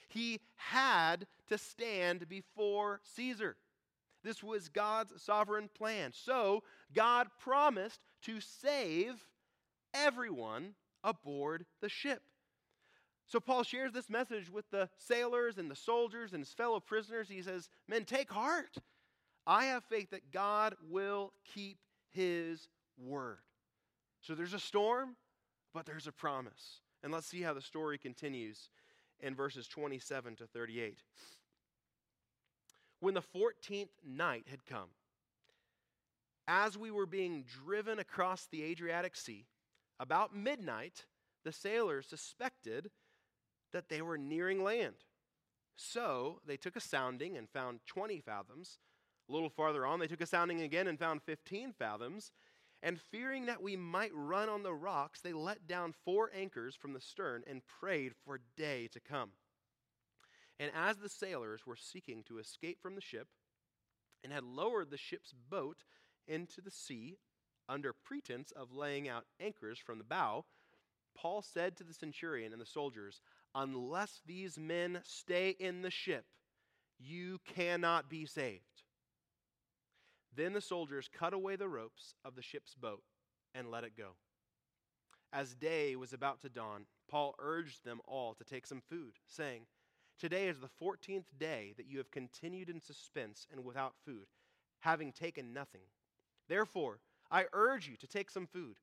He 0.09 0.41
had 0.57 1.27
to 1.49 1.59
stand 1.59 2.29
before 2.29 3.01
Caesar. 3.15 3.57
This 4.23 4.43
was 4.43 4.69
God's 4.69 5.23
sovereign 5.23 5.69
plan. 5.77 6.13
So, 6.15 6.63
God 6.95 7.29
promised 7.39 8.01
to 8.23 8.41
save 8.41 9.25
everyone 9.95 10.75
aboard 11.03 11.65
the 11.81 11.89
ship. 11.89 12.23
So, 13.27 13.41
Paul 13.41 13.63
shares 13.63 13.93
this 13.93 14.11
message 14.11 14.51
with 14.51 14.69
the 14.71 14.89
sailors 14.99 15.59
and 15.59 15.71
the 15.71 15.77
soldiers 15.77 16.33
and 16.33 16.41
his 16.41 16.53
fellow 16.53 16.81
prisoners. 16.81 17.29
He 17.29 17.43
says, 17.43 17.69
Men, 17.89 18.05
take 18.05 18.31
heart. 18.31 18.77
I 19.47 19.67
have 19.67 19.85
faith 19.85 20.11
that 20.11 20.33
God 20.33 20.75
will 20.89 21.33
keep 21.55 21.79
his 22.11 22.69
word. 22.99 23.39
So, 24.21 24.35
there's 24.35 24.55
a 24.55 24.61
storm, 24.61 25.17
but 25.73 25.87
there's 25.87 26.07
a 26.07 26.13
promise. 26.13 26.81
And 27.03 27.13
let's 27.13 27.27
see 27.27 27.41
how 27.41 27.55
the 27.55 27.63
story 27.63 27.97
continues 27.97 28.69
in 29.21 29.35
verses 29.35 29.67
27 29.67 30.37
to 30.37 30.47
38. 30.47 30.99
When 33.01 33.15
the 33.15 33.23
14th 33.23 33.89
night 34.07 34.47
had 34.51 34.67
come, 34.67 34.91
as 36.47 36.77
we 36.77 36.91
were 36.91 37.07
being 37.07 37.45
driven 37.45 37.99
across 37.99 38.47
the 38.47 38.63
Adriatic 38.63 39.17
Sea, 39.17 39.47
about 39.99 40.35
midnight, 40.35 41.07
the 41.45 41.53
sailors 41.53 42.07
suspected 42.07 42.91
that 43.73 43.89
they 43.89 44.03
were 44.03 44.19
nearing 44.19 44.63
land. 44.63 44.97
So 45.77 46.41
they 46.47 46.57
took 46.57 46.77
a 46.77 46.81
sounding 46.81 47.37
and 47.37 47.49
found 47.49 47.81
20 47.87 48.21
fathoms. 48.21 48.79
A 49.29 49.33
little 49.33 49.49
farther 49.49 49.87
on, 49.87 50.01
they 50.01 50.07
took 50.07 50.21
a 50.21 50.27
sounding 50.27 50.61
again 50.61 50.87
and 50.87 50.99
found 50.99 51.23
15 51.23 51.73
fathoms. 51.73 52.33
And 52.83 53.01
fearing 53.01 53.47
that 53.47 53.63
we 53.63 53.77
might 53.77 54.15
run 54.15 54.49
on 54.49 54.63
the 54.63 54.75
rocks, 54.75 55.21
they 55.21 55.33
let 55.33 55.67
down 55.67 55.95
four 56.05 56.31
anchors 56.35 56.75
from 56.75 56.93
the 56.93 57.01
stern 57.01 57.45
and 57.47 57.63
prayed 57.65 58.13
for 58.25 58.41
day 58.57 58.89
to 58.93 59.01
come. 59.01 59.31
And 60.61 60.71
as 60.75 60.99
the 60.99 61.09
sailors 61.09 61.67
were 61.67 61.75
seeking 61.75 62.23
to 62.25 62.39
escape 62.39 62.83
from 62.83 62.95
the 62.95 63.01
ship 63.01 63.29
and 64.23 64.31
had 64.31 64.45
lowered 64.45 64.91
the 64.91 64.99
ship's 64.99 65.33
boat 65.33 65.79
into 66.29 66.61
the 66.61 66.71
sea 66.71 67.17
under 67.67 67.95
pretense 67.95 68.51
of 68.51 68.75
laying 68.75 69.09
out 69.09 69.25
anchors 69.41 69.79
from 69.79 69.97
the 69.97 70.05
bow, 70.05 70.45
Paul 71.17 71.41
said 71.41 71.79
to 71.79 71.85
the 71.85 71.95
centurion 71.95 72.53
and 72.53 72.61
the 72.61 72.67
soldiers, 72.67 73.23
Unless 73.55 74.21
these 74.27 74.59
men 74.59 75.01
stay 75.03 75.57
in 75.59 75.81
the 75.81 75.91
ship, 75.91 76.27
you 76.99 77.39
cannot 77.55 78.11
be 78.11 78.27
saved. 78.27 78.83
Then 80.37 80.53
the 80.53 80.61
soldiers 80.61 81.09
cut 81.11 81.33
away 81.33 81.57
the 81.57 81.69
ropes 81.69 82.15
of 82.23 82.35
the 82.35 82.43
ship's 82.43 82.75
boat 82.75 83.03
and 83.55 83.71
let 83.71 83.85
it 83.85 83.97
go. 83.97 84.11
As 85.33 85.55
day 85.55 85.97
was 85.97 86.13
about 86.13 86.43
to 86.43 86.51
dawn, 86.51 86.85
Paul 87.09 87.35
urged 87.39 87.85
them 87.85 88.01
all 88.07 88.35
to 88.35 88.45
take 88.45 88.67
some 88.67 88.83
food, 88.91 89.15
saying, 89.27 89.63
Today 90.21 90.49
is 90.49 90.59
the 90.59 90.69
fourteenth 90.69 91.25
day 91.39 91.73
that 91.79 91.87
you 91.87 91.97
have 91.97 92.11
continued 92.11 92.69
in 92.69 92.79
suspense 92.79 93.47
and 93.51 93.65
without 93.65 93.95
food, 94.05 94.27
having 94.81 95.13
taken 95.13 95.55
nothing. 95.55 95.81
Therefore, 96.47 96.99
I 97.31 97.47
urge 97.55 97.89
you 97.89 97.97
to 97.97 98.07
take 98.07 98.31
some 98.31 98.47
food, 98.47 98.77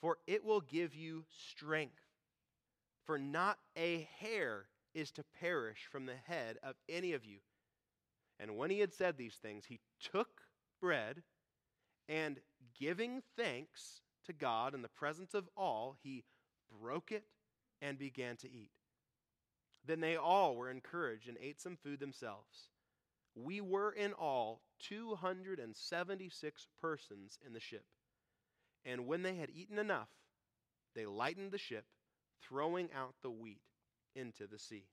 for 0.00 0.16
it 0.26 0.42
will 0.42 0.62
give 0.62 0.94
you 0.94 1.24
strength. 1.52 2.00
For 3.04 3.18
not 3.18 3.58
a 3.76 4.08
hair 4.18 4.68
is 4.94 5.10
to 5.12 5.24
perish 5.38 5.86
from 5.92 6.06
the 6.06 6.16
head 6.26 6.56
of 6.62 6.76
any 6.88 7.12
of 7.12 7.26
you. 7.26 7.40
And 8.40 8.56
when 8.56 8.70
he 8.70 8.80
had 8.80 8.94
said 8.94 9.18
these 9.18 9.34
things, 9.34 9.66
he 9.66 9.80
took 10.00 10.40
bread, 10.80 11.22
and 12.08 12.38
giving 12.80 13.22
thanks 13.36 14.00
to 14.24 14.32
God 14.32 14.74
in 14.74 14.80
the 14.80 14.88
presence 14.88 15.34
of 15.34 15.46
all, 15.58 15.96
he 16.02 16.24
broke 16.80 17.12
it 17.12 17.24
and 17.82 17.98
began 17.98 18.36
to 18.38 18.50
eat. 18.50 18.70
Then 19.86 20.00
they 20.00 20.16
all 20.16 20.56
were 20.56 20.70
encouraged 20.70 21.28
and 21.28 21.38
ate 21.40 21.60
some 21.60 21.76
food 21.76 22.00
themselves. 22.00 22.68
We 23.34 23.60
were 23.60 23.92
in 23.92 24.12
all 24.12 24.62
276 24.80 26.66
persons 26.80 27.38
in 27.46 27.52
the 27.52 27.60
ship. 27.60 27.84
And 28.84 29.06
when 29.06 29.22
they 29.22 29.36
had 29.36 29.50
eaten 29.50 29.78
enough, 29.78 30.08
they 30.94 31.06
lightened 31.06 31.52
the 31.52 31.58
ship, 31.58 31.84
throwing 32.42 32.88
out 32.94 33.14
the 33.22 33.30
wheat 33.30 33.62
into 34.14 34.46
the 34.46 34.58
sea. 34.58 34.86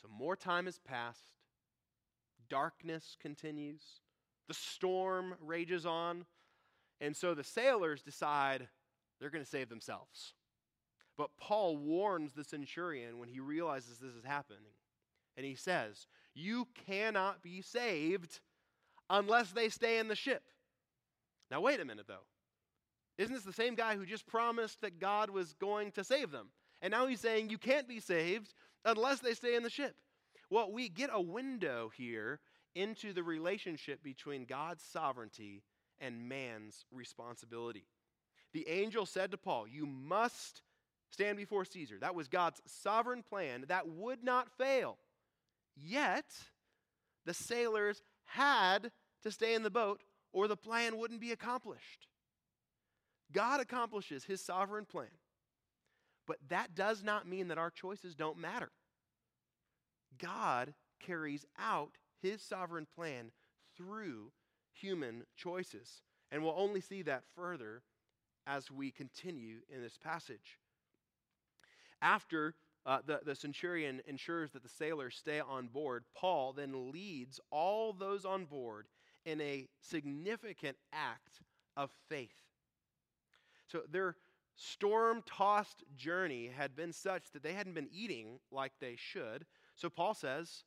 So 0.00 0.08
more 0.08 0.36
time 0.36 0.66
has 0.66 0.78
passed. 0.78 1.32
Darkness 2.48 3.16
continues. 3.20 3.82
The 4.48 4.54
storm 4.54 5.34
rages 5.40 5.86
on. 5.86 6.26
And 7.00 7.16
so 7.16 7.34
the 7.34 7.44
sailors 7.44 8.02
decide 8.02 8.68
they're 9.18 9.30
going 9.30 9.44
to 9.44 9.50
save 9.50 9.68
themselves. 9.68 10.34
But 11.16 11.30
Paul 11.38 11.76
warns 11.76 12.32
the 12.32 12.44
centurion 12.44 13.18
when 13.18 13.28
he 13.28 13.40
realizes 13.40 13.98
this 13.98 14.14
is 14.14 14.24
happening. 14.24 14.72
And 15.36 15.46
he 15.46 15.54
says, 15.54 16.06
You 16.34 16.68
cannot 16.86 17.42
be 17.42 17.62
saved 17.62 18.40
unless 19.08 19.52
they 19.52 19.68
stay 19.68 19.98
in 19.98 20.08
the 20.08 20.16
ship. 20.16 20.42
Now, 21.50 21.60
wait 21.60 21.80
a 21.80 21.84
minute, 21.84 22.06
though. 22.08 22.26
Isn't 23.18 23.34
this 23.34 23.44
the 23.44 23.52
same 23.52 23.74
guy 23.74 23.96
who 23.96 24.04
just 24.04 24.26
promised 24.26 24.80
that 24.82 24.98
God 24.98 25.30
was 25.30 25.54
going 25.54 25.92
to 25.92 26.04
save 26.04 26.30
them? 26.30 26.48
And 26.82 26.90
now 26.90 27.06
he's 27.06 27.20
saying 27.20 27.48
you 27.48 27.58
can't 27.58 27.88
be 27.88 28.00
saved 28.00 28.52
unless 28.84 29.20
they 29.20 29.32
stay 29.32 29.56
in 29.56 29.62
the 29.62 29.70
ship. 29.70 29.94
Well, 30.50 30.70
we 30.70 30.88
get 30.88 31.10
a 31.12 31.20
window 31.20 31.90
here 31.96 32.40
into 32.74 33.12
the 33.14 33.22
relationship 33.22 34.02
between 34.02 34.44
God's 34.44 34.82
sovereignty 34.82 35.62
and 35.98 36.28
man's 36.28 36.84
responsibility. 36.92 37.86
The 38.52 38.68
angel 38.68 39.06
said 39.06 39.30
to 39.30 39.38
Paul, 39.38 39.66
You 39.66 39.86
must 39.86 40.62
stand 41.10 41.36
before 41.36 41.64
Caesar. 41.64 41.98
That 42.00 42.14
was 42.14 42.28
God's 42.28 42.60
sovereign 42.66 43.22
plan 43.22 43.64
that 43.68 43.88
would 43.88 44.22
not 44.22 44.48
fail. 44.58 44.98
Yet, 45.76 46.26
the 47.24 47.34
sailors 47.34 48.02
had 48.24 48.90
to 49.22 49.30
stay 49.30 49.54
in 49.54 49.62
the 49.62 49.70
boat 49.70 50.02
or 50.32 50.48
the 50.48 50.56
plan 50.56 50.98
wouldn't 50.98 51.20
be 51.20 51.32
accomplished. 51.32 52.08
God 53.32 53.60
accomplishes 53.60 54.24
his 54.24 54.40
sovereign 54.40 54.84
plan, 54.84 55.08
but 56.26 56.38
that 56.48 56.74
does 56.74 57.02
not 57.02 57.28
mean 57.28 57.48
that 57.48 57.58
our 57.58 57.70
choices 57.70 58.14
don't 58.14 58.38
matter. 58.38 58.70
God 60.18 60.74
carries 61.00 61.44
out 61.58 61.98
his 62.22 62.40
sovereign 62.42 62.86
plan 62.94 63.30
through 63.76 64.32
human 64.72 65.24
choices. 65.36 66.02
And 66.30 66.42
we'll 66.42 66.54
only 66.56 66.80
see 66.80 67.02
that 67.02 67.24
further 67.34 67.82
as 68.46 68.70
we 68.70 68.90
continue 68.90 69.58
in 69.68 69.82
this 69.82 69.98
passage. 69.98 70.58
After 72.02 72.54
uh, 72.84 72.98
the, 73.04 73.20
the 73.24 73.34
centurion 73.34 74.00
ensures 74.06 74.52
that 74.52 74.62
the 74.62 74.68
sailors 74.68 75.16
stay 75.16 75.40
on 75.40 75.68
board, 75.68 76.04
Paul 76.14 76.52
then 76.52 76.92
leads 76.92 77.40
all 77.50 77.92
those 77.92 78.24
on 78.24 78.44
board 78.44 78.86
in 79.24 79.40
a 79.40 79.68
significant 79.80 80.76
act 80.92 81.40
of 81.76 81.90
faith. 82.08 82.30
So 83.66 83.80
their 83.90 84.16
storm 84.54 85.22
tossed 85.26 85.82
journey 85.96 86.50
had 86.56 86.76
been 86.76 86.92
such 86.92 87.32
that 87.32 87.42
they 87.42 87.52
hadn't 87.52 87.74
been 87.74 87.90
eating 87.92 88.38
like 88.50 88.72
they 88.80 88.96
should. 88.96 89.44
So 89.74 89.90
Paul 89.90 90.14
says, 90.14 90.64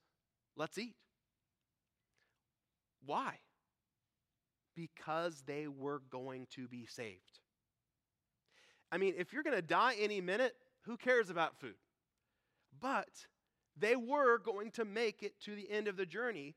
Let's 0.55 0.77
eat. 0.77 0.95
Why? 3.05 3.35
Because 4.75 5.41
they 5.47 5.67
were 5.67 6.01
going 6.11 6.47
to 6.55 6.67
be 6.67 6.85
saved. 6.85 7.39
I 8.91 8.97
mean, 8.97 9.13
if 9.17 9.31
you're 9.31 9.43
going 9.43 9.55
to 9.55 9.61
die 9.61 9.95
any 9.99 10.19
minute, 10.19 10.53
who 10.81 10.97
cares 10.97 11.29
about 11.29 11.59
food? 11.59 11.75
But 12.79 13.09
they 13.77 13.95
were 13.95 14.37
going 14.37 14.71
to 14.71 14.85
make 14.85 15.23
it 15.23 15.39
to 15.41 15.55
the 15.55 15.69
end 15.69 15.87
of 15.87 15.97
the 15.97 16.05
journey. 16.05 16.55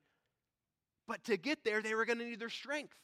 But 1.06 1.24
to 1.24 1.36
get 1.36 1.64
there, 1.64 1.82
they 1.82 1.94
were 1.94 2.04
going 2.04 2.18
to 2.18 2.24
need 2.24 2.40
their 2.40 2.48
strength. 2.48 2.96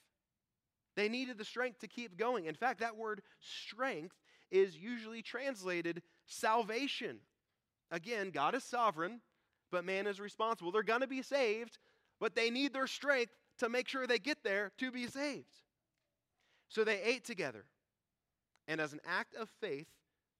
They 0.96 1.08
needed 1.08 1.38
the 1.38 1.44
strength 1.44 1.80
to 1.80 1.88
keep 1.88 2.16
going. 2.16 2.46
In 2.46 2.54
fact, 2.54 2.80
that 2.80 2.96
word 2.96 3.22
strength 3.40 4.16
is 4.50 4.76
usually 4.76 5.22
translated 5.22 6.02
salvation. 6.26 7.18
Again, 7.90 8.30
God 8.30 8.54
is 8.54 8.64
sovereign, 8.64 9.20
but 9.70 9.84
man 9.84 10.06
is 10.06 10.20
responsible. 10.20 10.72
They're 10.72 10.82
going 10.82 11.02
to 11.02 11.06
be 11.06 11.22
saved, 11.22 11.78
but 12.18 12.34
they 12.34 12.50
need 12.50 12.72
their 12.72 12.86
strength 12.86 13.32
to 13.58 13.68
make 13.68 13.88
sure 13.88 14.06
they 14.06 14.18
get 14.18 14.42
there 14.42 14.72
to 14.78 14.90
be 14.90 15.06
saved. 15.06 15.62
So 16.68 16.84
they 16.84 17.00
ate 17.02 17.24
together. 17.24 17.64
And 18.66 18.80
as 18.80 18.92
an 18.92 19.00
act 19.06 19.34
of 19.34 19.48
faith, 19.60 19.86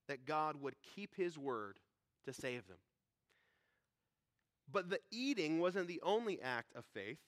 that 0.08 0.26
God 0.26 0.60
would 0.60 0.74
keep 0.94 1.14
his 1.14 1.38
word 1.38 1.78
to 2.26 2.32
save 2.32 2.66
them. 2.66 2.78
But 4.70 4.90
the 4.90 5.00
eating 5.10 5.60
wasn't 5.60 5.88
the 5.88 6.00
only 6.02 6.40
act 6.42 6.74
of 6.74 6.84
faith. 6.92 7.18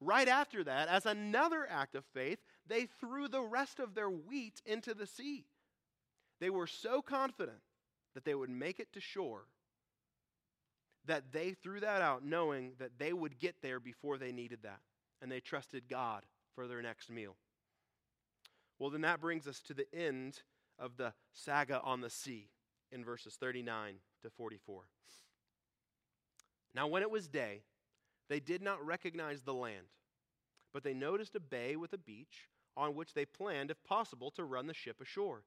Right 0.00 0.28
after 0.28 0.64
that, 0.64 0.88
as 0.88 1.06
another 1.06 1.66
act 1.68 1.94
of 1.94 2.04
faith, 2.14 2.38
they 2.66 2.86
threw 3.00 3.28
the 3.28 3.42
rest 3.42 3.78
of 3.78 3.94
their 3.94 4.10
wheat 4.10 4.60
into 4.64 4.94
the 4.94 5.06
sea. 5.06 5.44
They 6.40 6.50
were 6.50 6.66
so 6.66 7.02
confident 7.02 7.58
that 8.14 8.24
they 8.24 8.34
would 8.34 8.50
make 8.50 8.80
it 8.80 8.92
to 8.94 9.00
shore 9.00 9.44
that 11.06 11.32
they 11.32 11.52
threw 11.52 11.80
that 11.80 12.02
out 12.02 12.24
knowing 12.24 12.72
that 12.78 12.98
they 12.98 13.12
would 13.12 13.38
get 13.38 13.56
there 13.62 13.80
before 13.80 14.18
they 14.18 14.32
needed 14.32 14.60
that. 14.62 14.80
And 15.22 15.30
they 15.30 15.40
trusted 15.40 15.88
God 15.88 16.24
for 16.54 16.66
their 16.66 16.82
next 16.82 17.10
meal. 17.10 17.36
Well, 18.78 18.90
then 18.90 19.02
that 19.02 19.20
brings 19.20 19.46
us 19.46 19.60
to 19.62 19.74
the 19.74 19.86
end 19.94 20.40
of 20.80 20.96
the 20.96 21.12
saga 21.32 21.80
on 21.82 22.00
the 22.00 22.10
sea 22.10 22.48
in 22.90 23.04
verses 23.04 23.36
39 23.36 23.96
to 24.22 24.30
44. 24.30 24.82
Now, 26.74 26.86
when 26.86 27.02
it 27.02 27.10
was 27.10 27.28
day, 27.28 27.62
they 28.28 28.40
did 28.40 28.62
not 28.62 28.84
recognize 28.84 29.42
the 29.42 29.54
land, 29.54 29.86
but 30.72 30.82
they 30.82 30.94
noticed 30.94 31.34
a 31.34 31.40
bay 31.40 31.76
with 31.76 31.92
a 31.92 31.98
beach 31.98 32.48
on 32.76 32.94
which 32.94 33.14
they 33.14 33.24
planned, 33.24 33.70
if 33.70 33.82
possible, 33.82 34.30
to 34.30 34.44
run 34.44 34.66
the 34.66 34.74
ship 34.74 35.00
ashore. 35.00 35.42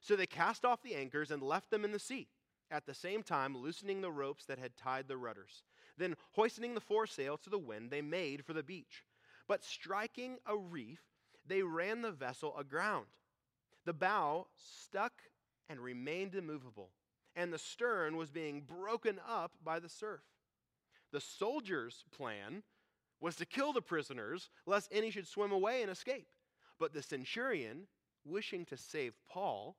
So 0.00 0.16
they 0.16 0.26
cast 0.26 0.64
off 0.64 0.82
the 0.82 0.94
anchors 0.94 1.30
and 1.30 1.42
left 1.42 1.70
them 1.70 1.84
in 1.84 1.92
the 1.92 1.98
sea 1.98 2.28
at 2.70 2.86
the 2.86 2.94
same 2.94 3.22
time 3.22 3.56
loosening 3.56 4.00
the 4.00 4.12
ropes 4.12 4.46
that 4.46 4.58
had 4.58 4.76
tied 4.76 5.08
the 5.08 5.16
rudders. 5.16 5.64
Then, 5.98 6.16
hoisting 6.32 6.74
the 6.74 6.80
foresail 6.80 7.36
to 7.38 7.50
the 7.50 7.58
wind, 7.58 7.90
they 7.90 8.00
made 8.00 8.44
for 8.44 8.52
the 8.52 8.62
beach. 8.62 9.04
But 9.48 9.64
striking 9.64 10.38
a 10.46 10.56
reef, 10.56 11.00
they 11.44 11.62
ran 11.62 12.02
the 12.02 12.12
vessel 12.12 12.56
aground. 12.56 13.06
The 13.84 13.92
bow 13.92 14.48
stuck 14.56 15.12
and 15.68 15.80
remained 15.80 16.34
immovable, 16.34 16.90
and 17.34 17.52
the 17.52 17.58
stern 17.58 18.16
was 18.16 18.30
being 18.30 18.60
broken 18.60 19.20
up 19.26 19.52
by 19.62 19.78
the 19.78 19.88
surf. 19.88 20.20
The 21.12 21.20
soldiers' 21.20 22.04
plan 22.10 22.62
was 23.20 23.36
to 23.36 23.46
kill 23.46 23.72
the 23.72 23.82
prisoners, 23.82 24.50
lest 24.66 24.88
any 24.92 25.10
should 25.10 25.26
swim 25.26 25.52
away 25.52 25.82
and 25.82 25.90
escape. 25.90 26.28
But 26.78 26.92
the 26.92 27.02
centurion, 27.02 27.88
wishing 28.24 28.64
to 28.66 28.76
save 28.76 29.14
Paul, 29.28 29.76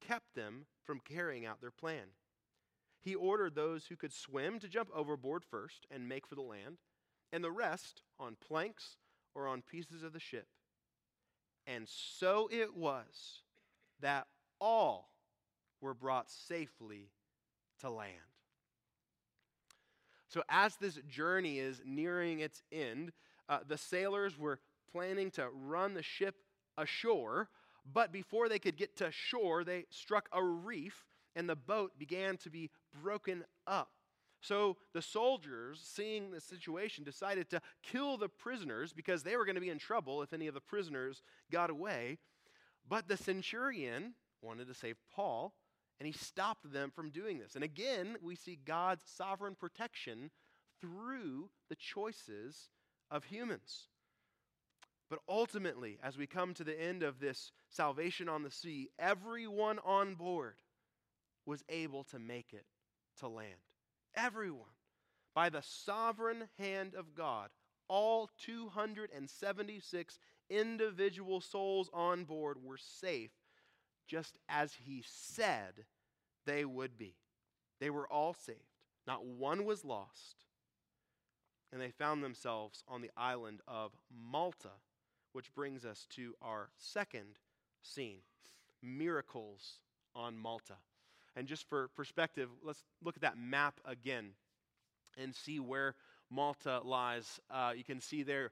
kept 0.00 0.34
them 0.34 0.66
from 0.82 1.00
carrying 1.00 1.46
out 1.46 1.60
their 1.60 1.70
plan. 1.70 2.14
He 3.02 3.14
ordered 3.14 3.54
those 3.54 3.86
who 3.86 3.96
could 3.96 4.12
swim 4.12 4.58
to 4.60 4.68
jump 4.68 4.90
overboard 4.94 5.44
first 5.44 5.86
and 5.90 6.08
make 6.08 6.26
for 6.26 6.34
the 6.34 6.42
land, 6.42 6.78
and 7.32 7.42
the 7.42 7.50
rest 7.50 8.02
on 8.18 8.36
planks 8.36 8.96
or 9.34 9.46
on 9.46 9.62
pieces 9.62 10.02
of 10.02 10.12
the 10.12 10.20
ship. 10.20 10.48
And 11.72 11.86
so 11.88 12.48
it 12.52 12.76
was 12.76 13.42
that 14.00 14.26
all 14.60 15.10
were 15.80 15.94
brought 15.94 16.30
safely 16.30 17.10
to 17.80 17.90
land. 17.90 18.16
So, 20.28 20.42
as 20.48 20.76
this 20.76 20.98
journey 21.08 21.58
is 21.58 21.82
nearing 21.84 22.40
its 22.40 22.62
end, 22.70 23.12
uh, 23.48 23.58
the 23.66 23.78
sailors 23.78 24.38
were 24.38 24.60
planning 24.92 25.30
to 25.32 25.48
run 25.50 25.94
the 25.94 26.02
ship 26.02 26.36
ashore 26.78 27.48
but 27.92 28.12
before 28.12 28.48
they 28.48 28.58
could 28.58 28.76
get 28.76 28.96
to 28.96 29.10
shore, 29.10 29.64
they 29.64 29.86
struck 29.90 30.28
a 30.32 30.42
reef 30.42 31.04
and 31.34 31.48
the 31.48 31.56
boat 31.56 31.98
began 31.98 32.36
to 32.38 32.50
be 32.50 32.70
broken 33.02 33.44
up. 33.66 33.90
So 34.40 34.78
the 34.94 35.02
soldiers, 35.02 35.80
seeing 35.82 36.30
the 36.30 36.40
situation, 36.40 37.04
decided 37.04 37.50
to 37.50 37.60
kill 37.82 38.16
the 38.16 38.28
prisoners 38.28 38.92
because 38.92 39.22
they 39.22 39.36
were 39.36 39.44
going 39.44 39.56
to 39.56 39.60
be 39.60 39.68
in 39.70 39.78
trouble 39.78 40.22
if 40.22 40.32
any 40.32 40.46
of 40.46 40.54
the 40.54 40.60
prisoners 40.60 41.22
got 41.50 41.70
away. 41.70 42.18
But 42.88 43.06
the 43.06 43.16
centurion 43.16 44.14
wanted 44.42 44.68
to 44.68 44.74
save 44.74 44.96
Paul, 45.14 45.52
and 45.98 46.06
he 46.06 46.12
stopped 46.12 46.72
them 46.72 46.90
from 46.90 47.10
doing 47.10 47.38
this. 47.38 47.54
And 47.54 47.62
again, 47.62 48.16
we 48.22 48.34
see 48.34 48.58
God's 48.64 49.04
sovereign 49.06 49.54
protection 49.54 50.30
through 50.80 51.50
the 51.68 51.76
choices 51.76 52.70
of 53.10 53.24
humans. 53.24 53.88
But 55.10 55.18
ultimately, 55.28 55.98
as 56.02 56.16
we 56.16 56.26
come 56.26 56.54
to 56.54 56.64
the 56.64 56.80
end 56.80 57.02
of 57.02 57.18
this 57.18 57.52
salvation 57.68 58.28
on 58.28 58.42
the 58.42 58.50
sea, 58.50 58.88
everyone 58.98 59.78
on 59.84 60.14
board 60.14 60.54
was 61.44 61.62
able 61.68 62.04
to 62.04 62.18
make 62.18 62.52
it 62.52 62.64
to 63.18 63.28
land. 63.28 63.58
Everyone. 64.14 64.66
By 65.34 65.48
the 65.48 65.62
sovereign 65.62 66.48
hand 66.58 66.94
of 66.94 67.14
God, 67.14 67.50
all 67.88 68.30
276 68.44 70.18
individual 70.48 71.40
souls 71.40 71.88
on 71.92 72.24
board 72.24 72.58
were 72.62 72.78
safe, 72.78 73.30
just 74.08 74.38
as 74.48 74.74
He 74.74 75.04
said 75.06 75.86
they 76.46 76.64
would 76.64 76.98
be. 76.98 77.14
They 77.80 77.90
were 77.90 78.08
all 78.08 78.34
saved, 78.34 78.58
not 79.06 79.24
one 79.24 79.64
was 79.64 79.84
lost. 79.84 80.46
And 81.72 81.80
they 81.80 81.92
found 81.92 82.24
themselves 82.24 82.82
on 82.88 83.00
the 83.00 83.12
island 83.16 83.60
of 83.68 83.92
Malta 84.10 84.70
which 85.32 85.54
brings 85.54 85.84
us 85.84 86.06
to 86.10 86.34
our 86.42 86.70
second 86.76 87.38
scene 87.82 88.20
miracles 88.82 89.78
on 90.14 90.36
Malta. 90.36 90.76
And 91.36 91.46
just 91.46 91.68
for 91.68 91.88
perspective, 91.96 92.48
let's 92.62 92.82
look 93.02 93.16
at 93.16 93.22
that 93.22 93.38
map 93.38 93.80
again 93.84 94.30
and 95.18 95.34
see 95.34 95.60
where 95.60 95.94
Malta 96.30 96.80
lies. 96.84 97.40
Uh, 97.50 97.72
you 97.76 97.84
can 97.84 98.00
see 98.00 98.22
there 98.22 98.50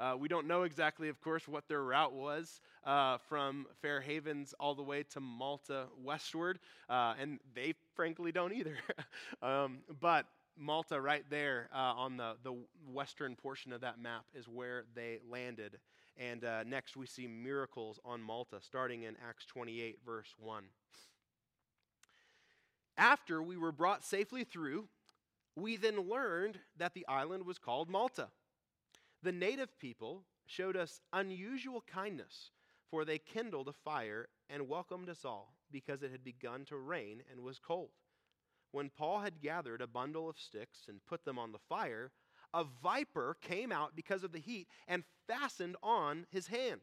Uh, 0.00 0.16
we 0.18 0.28
don't 0.28 0.46
know 0.46 0.62
exactly, 0.64 1.10
of 1.10 1.20
course, 1.20 1.46
what 1.46 1.68
their 1.68 1.82
route 1.84 2.14
was 2.14 2.60
uh, 2.84 3.18
from 3.28 3.66
Fair 3.82 4.00
Havens 4.00 4.54
all 4.58 4.74
the 4.74 4.82
way 4.82 5.04
to 5.04 5.20
Malta 5.20 5.88
westward, 6.02 6.58
uh, 6.88 7.14
and 7.20 7.38
they 7.54 7.74
frankly 7.94 8.32
don't 8.32 8.52
either. 8.54 8.76
um, 9.42 9.80
but 10.00 10.26
Malta, 10.56 11.00
right 11.00 11.24
there 11.30 11.68
uh, 11.74 11.94
on 11.96 12.16
the, 12.16 12.36
the 12.42 12.54
western 12.92 13.36
portion 13.36 13.72
of 13.72 13.82
that 13.82 14.00
map, 14.00 14.24
is 14.34 14.48
where 14.48 14.84
they 14.94 15.18
landed. 15.30 15.78
And 16.16 16.44
uh, 16.44 16.64
next 16.64 16.96
we 16.96 17.06
see 17.06 17.26
miracles 17.28 18.00
on 18.04 18.22
Malta, 18.22 18.58
starting 18.60 19.02
in 19.04 19.16
Acts 19.28 19.46
28, 19.46 19.98
verse 20.04 20.34
1. 20.38 20.64
After 23.00 23.42
we 23.42 23.56
were 23.56 23.72
brought 23.72 24.04
safely 24.04 24.44
through, 24.44 24.86
we 25.56 25.76
then 25.76 26.06
learned 26.06 26.58
that 26.76 26.92
the 26.92 27.06
island 27.08 27.46
was 27.46 27.56
called 27.56 27.88
Malta. 27.88 28.28
The 29.22 29.32
native 29.32 29.78
people 29.78 30.24
showed 30.44 30.76
us 30.76 31.00
unusual 31.10 31.82
kindness, 31.90 32.50
for 32.90 33.06
they 33.06 33.18
kindled 33.18 33.68
a 33.68 33.72
fire 33.72 34.28
and 34.50 34.68
welcomed 34.68 35.08
us 35.08 35.24
all 35.24 35.54
because 35.72 36.02
it 36.02 36.10
had 36.10 36.22
begun 36.22 36.66
to 36.66 36.76
rain 36.76 37.22
and 37.30 37.40
was 37.40 37.58
cold. 37.58 37.88
When 38.70 38.90
Paul 38.90 39.20
had 39.20 39.40
gathered 39.40 39.80
a 39.80 39.86
bundle 39.86 40.28
of 40.28 40.38
sticks 40.38 40.80
and 40.86 41.04
put 41.06 41.24
them 41.24 41.38
on 41.38 41.52
the 41.52 41.58
fire, 41.70 42.12
a 42.52 42.64
viper 42.82 43.38
came 43.40 43.72
out 43.72 43.96
because 43.96 44.24
of 44.24 44.32
the 44.32 44.40
heat 44.40 44.68
and 44.86 45.04
fastened 45.26 45.76
on 45.82 46.26
his 46.30 46.48
hand. 46.48 46.82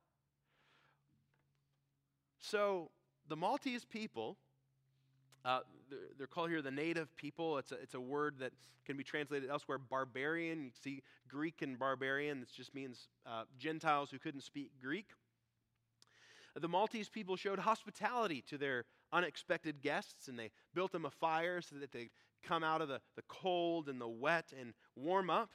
So 2.41 2.89
the 3.29 3.35
Maltese 3.35 3.85
people, 3.85 4.35
uh, 5.45 5.59
they're, 6.17 6.27
called 6.27 6.49
here 6.49 6.61
the 6.61 6.71
native 6.71 7.15
people. 7.15 7.57
It's 7.57 7.71
a, 7.71 7.75
it's 7.75 7.93
a 7.93 7.99
word 8.01 8.35
that 8.39 8.51
can 8.85 8.97
be 8.97 9.03
translated 9.03 9.49
elsewhere 9.49 9.77
barbarian. 9.77 10.63
You 10.63 10.71
see 10.83 11.03
Greek 11.27 11.61
and 11.61 11.77
barbarian. 11.77 12.39
This 12.39 12.51
just 12.51 12.73
means 12.73 13.07
uh, 13.25 13.43
Gentiles 13.59 14.09
who 14.09 14.19
couldn't 14.19 14.41
speak 14.41 14.71
Greek. 14.81 15.07
The 16.55 16.67
Maltese 16.67 17.09
people 17.09 17.37
showed 17.37 17.59
hospitality 17.59 18.43
to 18.49 18.57
their 18.57 18.83
unexpected 19.13 19.81
guests, 19.81 20.27
and 20.27 20.37
they 20.37 20.51
built 20.73 20.91
them 20.91 21.05
a 21.05 21.09
fire 21.09 21.61
so 21.61 21.77
that 21.77 21.91
they'd 21.91 22.09
come 22.43 22.63
out 22.63 22.81
of 22.81 22.89
the, 22.89 22.99
the 23.15 23.21
cold 23.27 23.87
and 23.87 24.01
the 24.01 24.07
wet 24.07 24.51
and 24.59 24.73
warm 24.95 25.29
up. 25.29 25.51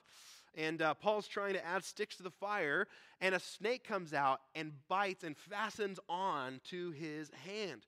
And 0.56 0.80
uh, 0.80 0.94
Paul's 0.94 1.28
trying 1.28 1.54
to 1.54 1.64
add 1.64 1.84
sticks 1.84 2.16
to 2.16 2.22
the 2.22 2.30
fire, 2.30 2.88
and 3.20 3.34
a 3.34 3.40
snake 3.40 3.84
comes 3.84 4.14
out 4.14 4.40
and 4.54 4.72
bites 4.88 5.22
and 5.22 5.36
fastens 5.36 6.00
on 6.08 6.60
to 6.70 6.92
his 6.92 7.30
hand. 7.44 7.82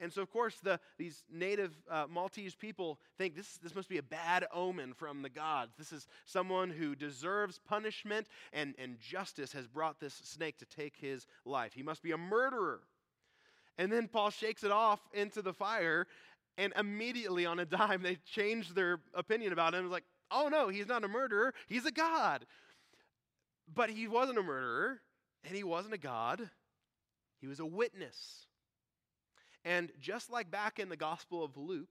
And 0.00 0.12
so, 0.12 0.22
of 0.22 0.30
course, 0.30 0.56
the, 0.62 0.78
these 0.96 1.24
native 1.32 1.72
uh, 1.90 2.06
Maltese 2.08 2.54
people 2.54 3.00
think 3.16 3.34
this, 3.34 3.58
this 3.58 3.74
must 3.74 3.88
be 3.88 3.98
a 3.98 4.02
bad 4.02 4.46
omen 4.52 4.94
from 4.94 5.22
the 5.22 5.28
gods. 5.28 5.74
This 5.76 5.92
is 5.92 6.06
someone 6.24 6.70
who 6.70 6.94
deserves 6.94 7.58
punishment, 7.58 8.28
and, 8.52 8.74
and 8.78 8.98
justice 9.00 9.52
has 9.52 9.66
brought 9.66 9.98
this 9.98 10.14
snake 10.14 10.58
to 10.58 10.66
take 10.66 10.94
his 10.96 11.26
life. 11.44 11.72
He 11.72 11.82
must 11.82 12.02
be 12.02 12.12
a 12.12 12.18
murderer. 12.18 12.80
And 13.76 13.92
then 13.92 14.08
Paul 14.08 14.30
shakes 14.30 14.62
it 14.62 14.70
off 14.70 15.00
into 15.12 15.42
the 15.42 15.52
fire, 15.52 16.06
and 16.56 16.72
immediately 16.76 17.44
on 17.44 17.58
a 17.58 17.64
dime, 17.64 18.02
they 18.02 18.16
change 18.24 18.74
their 18.74 19.00
opinion 19.14 19.52
about 19.52 19.74
him. 19.74 19.84
It's 19.84 19.92
like, 19.92 20.04
oh 20.30 20.48
no, 20.48 20.68
he's 20.68 20.86
not 20.88 21.04
a 21.04 21.08
murderer, 21.08 21.54
he's 21.66 21.86
a 21.86 21.90
God. 21.90 22.46
But 23.72 23.90
he 23.90 24.08
wasn't 24.08 24.38
a 24.38 24.42
murderer, 24.42 25.00
and 25.44 25.54
he 25.54 25.64
wasn't 25.64 25.94
a 25.94 25.98
God, 25.98 26.50
he 27.40 27.46
was 27.46 27.60
a 27.60 27.66
witness. 27.66 28.46
And 29.64 29.90
just 30.00 30.30
like 30.30 30.50
back 30.50 30.78
in 30.78 30.88
the 30.88 30.96
Gospel 30.96 31.44
of 31.44 31.56
Luke, 31.56 31.88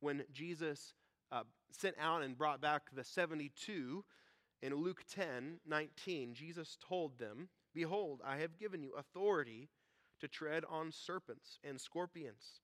when 0.00 0.24
Jesus 0.32 0.92
uh, 1.32 1.44
sent 1.70 1.96
out 2.00 2.22
and 2.22 2.36
brought 2.36 2.60
back 2.60 2.82
the 2.94 3.04
72, 3.04 4.04
in 4.62 4.74
Luke 4.74 5.04
10 5.14 5.60
19, 5.66 6.34
Jesus 6.34 6.76
told 6.86 7.18
them, 7.18 7.48
Behold, 7.74 8.20
I 8.24 8.38
have 8.38 8.58
given 8.58 8.82
you 8.82 8.92
authority 8.98 9.68
to 10.20 10.28
tread 10.28 10.64
on 10.68 10.90
serpents 10.90 11.58
and 11.62 11.80
scorpions 11.80 12.60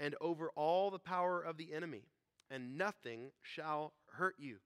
and 0.00 0.14
over 0.20 0.50
all 0.54 0.90
the 0.90 0.98
power 0.98 1.42
of 1.42 1.56
the 1.56 1.74
enemy, 1.74 2.04
and 2.50 2.76
nothing 2.76 3.30
shall 3.42 3.92
hurt 4.12 4.36
you. 4.38 4.56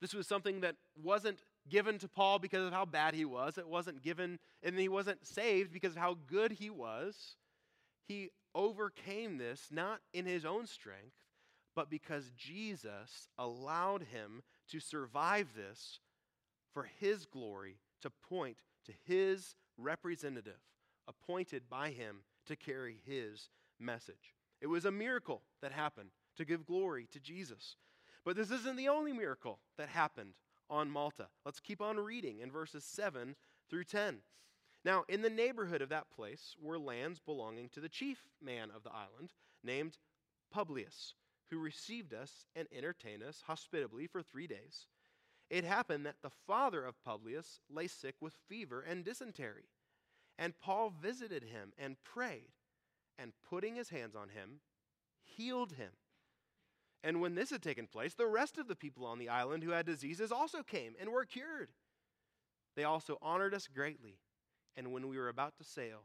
This 0.00 0.14
was 0.14 0.26
something 0.26 0.60
that 0.60 0.76
wasn't 1.02 1.40
given 1.68 1.98
to 1.98 2.08
Paul 2.08 2.38
because 2.38 2.66
of 2.66 2.72
how 2.72 2.84
bad 2.84 3.14
he 3.14 3.24
was. 3.24 3.58
It 3.58 3.68
wasn't 3.68 4.02
given, 4.02 4.38
and 4.62 4.78
he 4.78 4.88
wasn't 4.88 5.26
saved 5.26 5.72
because 5.72 5.92
of 5.92 6.02
how 6.02 6.18
good 6.26 6.52
he 6.52 6.70
was. 6.70 7.36
He 8.06 8.30
overcame 8.54 9.38
this 9.38 9.68
not 9.70 10.00
in 10.12 10.26
his 10.26 10.44
own 10.44 10.66
strength, 10.66 11.16
but 11.74 11.90
because 11.90 12.30
Jesus 12.36 13.28
allowed 13.38 14.02
him 14.12 14.42
to 14.70 14.80
survive 14.80 15.48
this 15.56 16.00
for 16.72 16.88
his 17.00 17.24
glory, 17.24 17.76
to 18.02 18.10
point 18.28 18.58
to 18.84 18.92
his 19.06 19.56
representative 19.78 20.60
appointed 21.08 21.62
by 21.68 21.90
him 21.90 22.18
to 22.46 22.56
carry 22.56 22.98
his 23.06 23.48
message. 23.78 24.35
It 24.60 24.66
was 24.68 24.84
a 24.84 24.90
miracle 24.90 25.42
that 25.62 25.72
happened 25.72 26.10
to 26.36 26.44
give 26.44 26.66
glory 26.66 27.06
to 27.12 27.20
Jesus. 27.20 27.76
But 28.24 28.36
this 28.36 28.50
isn't 28.50 28.76
the 28.76 28.88
only 28.88 29.12
miracle 29.12 29.60
that 29.78 29.88
happened 29.88 30.34
on 30.68 30.90
Malta. 30.90 31.28
Let's 31.44 31.60
keep 31.60 31.80
on 31.80 31.96
reading 31.96 32.40
in 32.40 32.50
verses 32.50 32.84
7 32.84 33.36
through 33.70 33.84
10. 33.84 34.18
Now, 34.84 35.04
in 35.08 35.22
the 35.22 35.30
neighborhood 35.30 35.82
of 35.82 35.88
that 35.90 36.10
place 36.10 36.54
were 36.60 36.78
lands 36.78 37.18
belonging 37.18 37.68
to 37.70 37.80
the 37.80 37.88
chief 37.88 38.28
man 38.40 38.70
of 38.74 38.82
the 38.82 38.92
island, 38.92 39.32
named 39.62 39.98
Publius, 40.52 41.14
who 41.50 41.58
received 41.58 42.14
us 42.14 42.46
and 42.54 42.68
entertained 42.76 43.22
us 43.22 43.42
hospitably 43.46 44.06
for 44.06 44.22
three 44.22 44.46
days. 44.46 44.86
It 45.48 45.64
happened 45.64 46.06
that 46.06 46.22
the 46.22 46.30
father 46.46 46.84
of 46.84 47.02
Publius 47.04 47.60
lay 47.70 47.86
sick 47.86 48.16
with 48.20 48.34
fever 48.48 48.80
and 48.80 49.04
dysentery. 49.04 49.68
And 50.38 50.58
Paul 50.58 50.90
visited 50.90 51.44
him 51.44 51.72
and 51.78 52.02
prayed, 52.04 52.52
and 53.18 53.32
putting 53.48 53.76
his 53.76 53.90
hands 53.90 54.14
on 54.14 54.28
him, 54.28 54.60
healed 55.22 55.72
him. 55.72 55.92
And 57.02 57.20
when 57.20 57.34
this 57.34 57.50
had 57.50 57.62
taken 57.62 57.86
place, 57.86 58.14
the 58.14 58.26
rest 58.26 58.58
of 58.58 58.68
the 58.68 58.74
people 58.74 59.06
on 59.06 59.18
the 59.18 59.28
island 59.28 59.62
who 59.62 59.70
had 59.70 59.86
diseases 59.86 60.32
also 60.32 60.62
came 60.62 60.94
and 61.00 61.10
were 61.10 61.24
cured. 61.24 61.68
They 62.74 62.84
also 62.84 63.18
honored 63.22 63.54
us 63.54 63.68
greatly, 63.68 64.18
and 64.76 64.92
when 64.92 65.08
we 65.08 65.16
were 65.16 65.28
about 65.28 65.56
to 65.58 65.64
sail, 65.64 66.02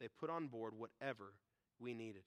they 0.00 0.08
put 0.08 0.30
on 0.30 0.48
board 0.48 0.74
whatever 0.76 1.34
we 1.80 1.94
needed. 1.94 2.22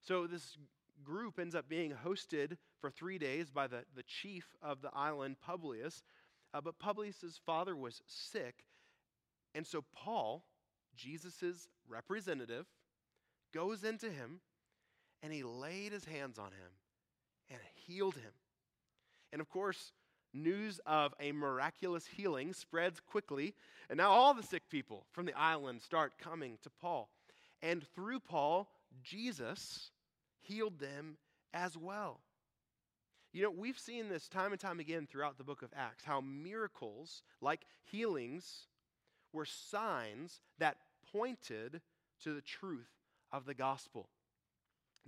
So 0.00 0.26
this 0.26 0.56
group 1.04 1.38
ends 1.38 1.54
up 1.54 1.68
being 1.68 1.92
hosted 2.04 2.56
for 2.80 2.90
three 2.90 3.18
days 3.18 3.50
by 3.50 3.66
the, 3.66 3.84
the 3.94 4.02
chief 4.02 4.54
of 4.62 4.82
the 4.82 4.90
island, 4.94 5.36
Publius. 5.40 6.02
Uh, 6.54 6.60
but 6.60 6.78
Publius's 6.78 7.40
father 7.44 7.74
was 7.74 8.02
sick, 8.06 8.64
and 9.54 9.66
so 9.66 9.84
Paul, 9.94 10.44
Jesus' 10.94 11.68
representative, 11.88 12.66
goes 13.52 13.84
into 13.84 14.10
him 14.10 14.40
and 15.22 15.32
he 15.32 15.42
laid 15.42 15.92
his 15.92 16.04
hands 16.04 16.38
on 16.38 16.46
him 16.46 16.70
and 17.50 17.60
healed 17.86 18.14
him. 18.14 18.32
And 19.32 19.40
of 19.40 19.48
course, 19.48 19.92
news 20.34 20.80
of 20.86 21.14
a 21.20 21.32
miraculous 21.32 22.06
healing 22.06 22.52
spreads 22.52 23.00
quickly, 23.00 23.54
and 23.88 23.98
now 23.98 24.10
all 24.10 24.34
the 24.34 24.42
sick 24.42 24.62
people 24.70 25.06
from 25.12 25.26
the 25.26 25.38
island 25.38 25.82
start 25.82 26.18
coming 26.18 26.58
to 26.62 26.70
Paul. 26.70 27.08
And 27.62 27.84
through 27.94 28.20
Paul, 28.20 28.68
Jesus 29.02 29.90
healed 30.40 30.78
them 30.78 31.16
as 31.54 31.76
well. 31.76 32.20
You 33.32 33.42
know, 33.42 33.50
we've 33.50 33.78
seen 33.78 34.08
this 34.08 34.28
time 34.28 34.52
and 34.52 34.60
time 34.60 34.80
again 34.80 35.06
throughout 35.10 35.38
the 35.38 35.44
book 35.44 35.62
of 35.62 35.72
Acts 35.74 36.04
how 36.04 36.20
miracles 36.20 37.22
like 37.40 37.62
healings 37.84 38.66
were 39.32 39.46
signs 39.46 40.40
that 40.58 40.76
pointed 41.12 41.80
to 42.22 42.34
the 42.34 42.42
truth 42.42 43.01
of 43.32 43.46
the 43.46 43.54
gospel. 43.54 44.08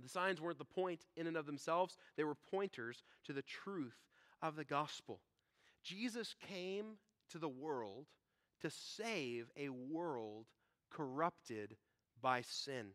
The 0.01 0.09
signs 0.09 0.41
weren't 0.41 0.57
the 0.57 0.65
point 0.65 1.05
in 1.15 1.27
and 1.27 1.37
of 1.37 1.45
themselves, 1.45 1.97
they 2.17 2.23
were 2.23 2.37
pointers 2.51 3.03
to 3.25 3.33
the 3.33 3.43
truth 3.43 3.97
of 4.41 4.55
the 4.55 4.65
gospel. 4.65 5.21
Jesus 5.83 6.35
came 6.49 6.97
to 7.29 7.37
the 7.37 7.49
world 7.49 8.07
to 8.61 8.69
save 8.69 9.49
a 9.55 9.69
world 9.69 10.47
corrupted 10.89 11.75
by 12.21 12.41
sin. 12.41 12.87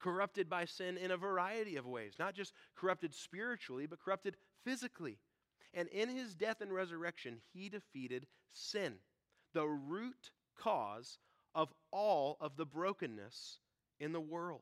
Corrupted 0.00 0.48
by 0.48 0.64
sin 0.64 0.96
in 0.96 1.10
a 1.10 1.16
variety 1.16 1.76
of 1.76 1.86
ways, 1.86 2.14
not 2.18 2.34
just 2.34 2.52
corrupted 2.74 3.14
spiritually, 3.14 3.86
but 3.86 4.00
corrupted 4.00 4.36
physically. 4.64 5.18
And 5.72 5.88
in 5.88 6.08
his 6.08 6.34
death 6.34 6.60
and 6.60 6.72
resurrection, 6.72 7.40
he 7.52 7.68
defeated 7.68 8.26
sin, 8.52 8.94
the 9.52 9.66
root 9.66 10.30
cause 10.58 11.18
of 11.54 11.72
all 11.90 12.36
of 12.40 12.56
the 12.56 12.66
brokenness 12.66 13.60
in 14.04 14.12
the 14.12 14.20
world. 14.20 14.60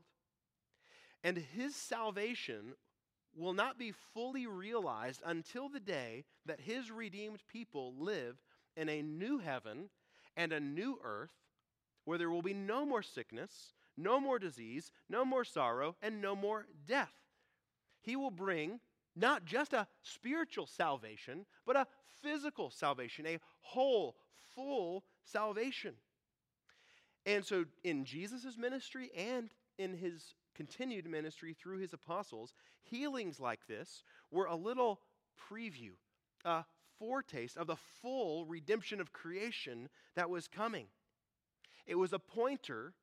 And 1.25 1.37
his 1.37 1.75
salvation 1.75 2.75
will 3.35 3.53
not 3.53 3.79
be 3.79 3.93
fully 4.15 4.47
realized 4.47 5.23
until 5.25 5.69
the 5.69 5.81
day 5.81 6.25
that 6.47 6.61
his 6.61 6.91
redeemed 6.91 7.41
people 7.51 7.95
live 7.99 8.37
in 8.77 8.89
a 8.89 9.03
new 9.03 9.39
heaven 9.39 9.91
and 10.37 10.53
a 10.53 10.61
new 10.61 10.99
earth 11.05 11.31
where 12.05 12.19
there 12.19 12.31
will 12.31 12.43
be 12.43 12.55
no 12.55 12.85
more 12.85 13.03
sickness, 13.03 13.75
no 13.97 14.21
more 14.21 14.39
disease, 14.39 14.91
no 15.09 15.25
more 15.25 15.45
sorrow, 15.45 15.97
and 16.03 16.21
no 16.21 16.35
more 16.35 16.67
death. 16.87 17.13
He 18.01 18.17
will 18.17 18.31
bring 18.31 18.81
not 19.15 19.45
just 19.45 19.73
a 19.73 19.87
spiritual 20.03 20.67
salvation, 20.67 21.47
but 21.67 21.77
a 21.77 21.87
physical 22.23 22.71
salvation, 22.71 23.27
a 23.27 23.39
whole, 23.61 24.17
full 24.55 25.05
salvation. 25.25 25.95
And 27.25 27.45
so, 27.45 27.65
in 27.85 28.05
Jesus' 28.05 28.57
ministry 28.59 29.11
and 29.17 29.51
in 29.79 29.97
his 29.97 30.35
continued 30.55 31.09
ministry 31.09 31.55
through 31.55 31.79
his 31.79 31.93
apostles, 31.93 32.53
healings 32.83 33.39
like 33.39 33.67
this 33.67 34.03
were 34.31 34.47
a 34.47 34.57
little 34.57 35.01
preview, 35.51 35.93
a 36.45 36.65
foretaste 36.99 37.57
of 37.57 37.67
the 37.67 37.77
full 37.77 38.45
redemption 38.47 39.01
of 39.01 39.13
creation 39.13 39.89
that 40.15 40.31
was 40.31 40.49
coming. 40.49 40.87
It 41.87 41.97
was 41.97 42.13
a 42.13 42.19
pointer 42.19 42.95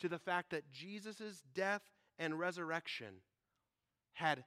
to 0.00 0.08
the 0.08 0.18
fact 0.18 0.50
that 0.50 0.70
Jesus' 0.70 1.42
death 1.54 1.82
and 2.18 2.38
resurrection 2.38 3.22
had 4.14 4.44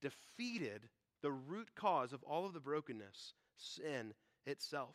defeated 0.00 0.88
the 1.22 1.30
root 1.30 1.74
cause 1.74 2.12
of 2.12 2.22
all 2.22 2.46
of 2.46 2.52
the 2.52 2.60
brokenness, 2.60 3.34
sin 3.56 4.14
itself. 4.46 4.94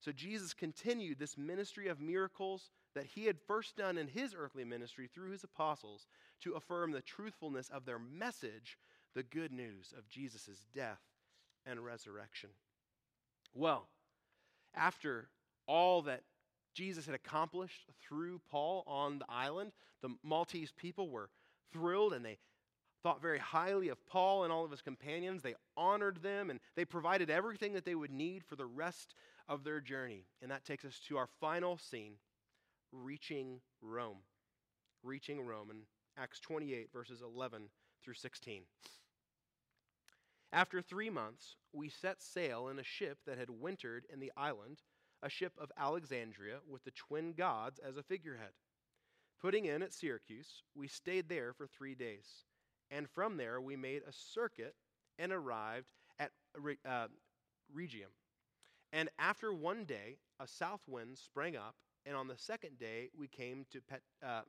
So 0.00 0.12
Jesus 0.12 0.54
continued 0.54 1.18
this 1.18 1.36
ministry 1.36 1.88
of 1.88 2.00
miracles 2.00 2.70
that 2.96 3.06
he 3.06 3.26
had 3.26 3.36
first 3.46 3.76
done 3.76 3.98
in 3.98 4.08
his 4.08 4.34
earthly 4.36 4.64
ministry 4.64 5.06
through 5.06 5.30
his 5.30 5.44
apostles 5.44 6.06
to 6.40 6.54
affirm 6.54 6.92
the 6.92 7.02
truthfulness 7.02 7.68
of 7.68 7.84
their 7.84 7.98
message, 7.98 8.78
the 9.14 9.22
good 9.22 9.52
news 9.52 9.92
of 9.96 10.08
Jesus' 10.08 10.64
death 10.74 11.02
and 11.66 11.84
resurrection. 11.84 12.48
Well, 13.54 13.86
after 14.74 15.28
all 15.68 16.02
that 16.02 16.22
Jesus 16.72 17.04
had 17.04 17.14
accomplished 17.14 17.84
through 18.00 18.40
Paul 18.50 18.82
on 18.86 19.18
the 19.18 19.26
island, 19.28 19.72
the 20.00 20.14
Maltese 20.22 20.72
people 20.72 21.10
were 21.10 21.28
thrilled 21.74 22.14
and 22.14 22.24
they 22.24 22.38
thought 23.02 23.20
very 23.20 23.38
highly 23.38 23.88
of 23.88 24.06
Paul 24.06 24.44
and 24.44 24.52
all 24.52 24.64
of 24.64 24.70
his 24.70 24.80
companions. 24.82 25.42
They 25.42 25.54
honored 25.76 26.22
them 26.22 26.48
and 26.48 26.60
they 26.76 26.86
provided 26.86 27.28
everything 27.28 27.74
that 27.74 27.84
they 27.84 27.94
would 27.94 28.10
need 28.10 28.42
for 28.42 28.56
the 28.56 28.64
rest 28.64 29.14
of 29.48 29.64
their 29.64 29.80
journey. 29.80 30.24
And 30.40 30.50
that 30.50 30.64
takes 30.64 30.86
us 30.86 30.98
to 31.08 31.18
our 31.18 31.28
final 31.40 31.76
scene 31.76 32.14
reaching 33.02 33.60
Rome. 33.80 34.18
Reaching 35.02 35.40
Rome 35.40 35.70
in 35.70 35.82
Acts 36.18 36.40
28, 36.40 36.88
verses 36.92 37.22
11 37.22 37.68
through 38.02 38.14
16. 38.14 38.62
After 40.52 40.80
three 40.80 41.10
months, 41.10 41.56
we 41.72 41.88
set 41.88 42.22
sail 42.22 42.68
in 42.68 42.78
a 42.78 42.84
ship 42.84 43.18
that 43.26 43.38
had 43.38 43.50
wintered 43.50 44.06
in 44.12 44.20
the 44.20 44.32
island, 44.36 44.78
a 45.22 45.28
ship 45.28 45.52
of 45.58 45.72
Alexandria 45.76 46.58
with 46.68 46.84
the 46.84 46.92
twin 46.92 47.32
gods 47.32 47.78
as 47.78 47.96
a 47.96 48.02
figurehead. 48.02 48.52
Putting 49.40 49.66
in 49.66 49.82
at 49.82 49.92
Syracuse, 49.92 50.62
we 50.74 50.88
stayed 50.88 51.28
there 51.28 51.52
for 51.52 51.66
three 51.66 51.94
days. 51.94 52.44
And 52.90 53.10
from 53.10 53.36
there, 53.36 53.60
we 53.60 53.76
made 53.76 54.02
a 54.02 54.12
circuit 54.12 54.74
and 55.18 55.32
arrived 55.32 55.92
at 56.18 56.30
uh, 56.88 57.08
Rhegium. 57.74 58.12
And 58.92 59.08
after 59.18 59.52
one 59.52 59.84
day, 59.84 60.18
a 60.40 60.46
south 60.46 60.82
wind 60.86 61.18
sprang 61.18 61.56
up, 61.56 61.74
and 62.06 62.16
on 62.16 62.28
the 62.28 62.38
second 62.38 62.78
day, 62.78 63.10
we 63.18 63.26
came 63.26 63.66
to 63.72 63.80
Pet, 63.80 64.00
uh, 64.24 64.42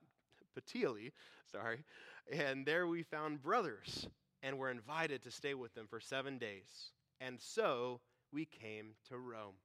sorry, 1.52 1.84
and 2.32 2.65
there 2.65 2.88
we 2.88 3.04
found 3.04 3.41
brothers 3.41 4.08
and 4.43 4.58
were 4.58 4.70
invited 4.70 5.24
to 5.24 5.32
stay 5.32 5.54
with 5.54 5.74
them 5.74 5.88
for 5.89 6.00
seven 6.00 6.38
days. 6.38 6.91
And 7.20 7.39
so 7.41 8.00
we 8.32 8.46
came 8.46 8.91
to 9.10 9.17
Rome. 9.17 9.56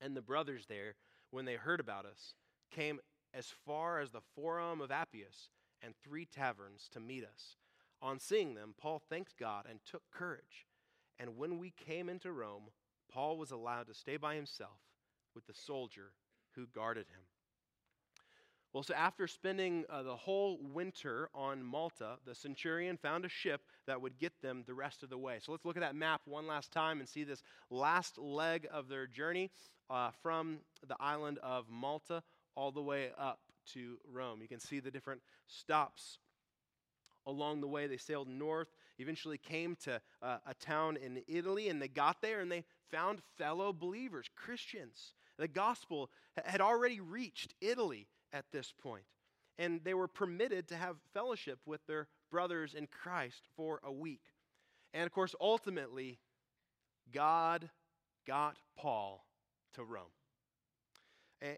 And 0.00 0.16
the 0.16 0.22
brothers 0.22 0.66
there, 0.68 0.94
when 1.30 1.44
they 1.44 1.54
heard 1.54 1.80
about 1.80 2.04
us, 2.04 2.34
came 2.70 3.00
as 3.32 3.46
far 3.64 4.00
as 4.00 4.10
the 4.10 4.22
Forum 4.34 4.80
of 4.80 4.90
Appius 4.90 5.50
and 5.82 5.94
three 6.02 6.26
taverns 6.26 6.88
to 6.92 7.00
meet 7.00 7.24
us. 7.24 7.56
On 8.02 8.18
seeing 8.18 8.54
them, 8.54 8.74
Paul 8.80 9.00
thanked 9.08 9.36
God 9.38 9.66
and 9.68 9.80
took 9.84 10.02
courage. 10.12 10.66
And 11.18 11.36
when 11.36 11.58
we 11.58 11.70
came 11.70 12.08
into 12.08 12.32
Rome, 12.32 12.70
Paul 13.12 13.36
was 13.36 13.50
allowed 13.50 13.86
to 13.88 13.94
stay 13.94 14.16
by 14.16 14.34
himself 14.34 14.80
with 15.34 15.46
the 15.46 15.54
soldier 15.54 16.12
who 16.58 16.66
guarded 16.74 17.06
him. 17.06 17.22
Well, 18.74 18.82
so 18.82 18.94
after 18.94 19.26
spending 19.26 19.84
uh, 19.88 20.02
the 20.02 20.16
whole 20.16 20.58
winter 20.60 21.30
on 21.34 21.62
Malta, 21.62 22.16
the 22.26 22.34
centurion 22.34 22.98
found 22.98 23.24
a 23.24 23.28
ship 23.28 23.62
that 23.86 24.02
would 24.02 24.18
get 24.18 24.42
them 24.42 24.64
the 24.66 24.74
rest 24.74 25.02
of 25.02 25.08
the 25.08 25.16
way. 25.16 25.38
So 25.40 25.52
let's 25.52 25.64
look 25.64 25.76
at 25.76 25.82
that 25.82 25.94
map 25.94 26.20
one 26.26 26.46
last 26.46 26.70
time 26.70 27.00
and 27.00 27.08
see 27.08 27.24
this 27.24 27.42
last 27.70 28.18
leg 28.18 28.68
of 28.70 28.88
their 28.88 29.06
journey 29.06 29.50
uh, 29.88 30.10
from 30.22 30.58
the 30.86 30.96
island 31.00 31.38
of 31.42 31.64
Malta 31.70 32.22
all 32.56 32.70
the 32.70 32.82
way 32.82 33.10
up 33.18 33.38
to 33.72 33.96
Rome. 34.12 34.42
You 34.42 34.48
can 34.48 34.60
see 34.60 34.80
the 34.80 34.90
different 34.90 35.22
stops 35.46 36.18
along 37.26 37.60
the 37.60 37.68
way. 37.68 37.86
They 37.86 37.96
sailed 37.96 38.28
north, 38.28 38.68
eventually 38.98 39.38
came 39.38 39.76
to 39.84 40.00
uh, 40.20 40.38
a 40.46 40.54
town 40.54 40.96
in 40.98 41.22
Italy, 41.26 41.68
and 41.68 41.80
they 41.80 41.88
got 41.88 42.20
there 42.20 42.40
and 42.40 42.52
they 42.52 42.64
found 42.90 43.20
fellow 43.38 43.72
believers, 43.72 44.26
Christians. 44.36 45.14
The 45.38 45.48
gospel 45.48 46.10
had 46.44 46.60
already 46.60 47.00
reached 47.00 47.54
Italy 47.60 48.08
at 48.32 48.44
this 48.52 48.72
point, 48.72 49.04
and 49.58 49.80
they 49.84 49.94
were 49.94 50.08
permitted 50.08 50.68
to 50.68 50.76
have 50.76 50.96
fellowship 51.14 51.60
with 51.64 51.80
their 51.86 52.08
brothers 52.30 52.74
in 52.74 52.86
Christ 52.86 53.46
for 53.56 53.80
a 53.84 53.92
week. 53.92 54.22
And 54.92 55.06
of 55.06 55.12
course, 55.12 55.34
ultimately, 55.40 56.18
God 57.12 57.70
got 58.26 58.56
Paul 58.76 59.24
to 59.74 59.84
Rome. 59.84 60.06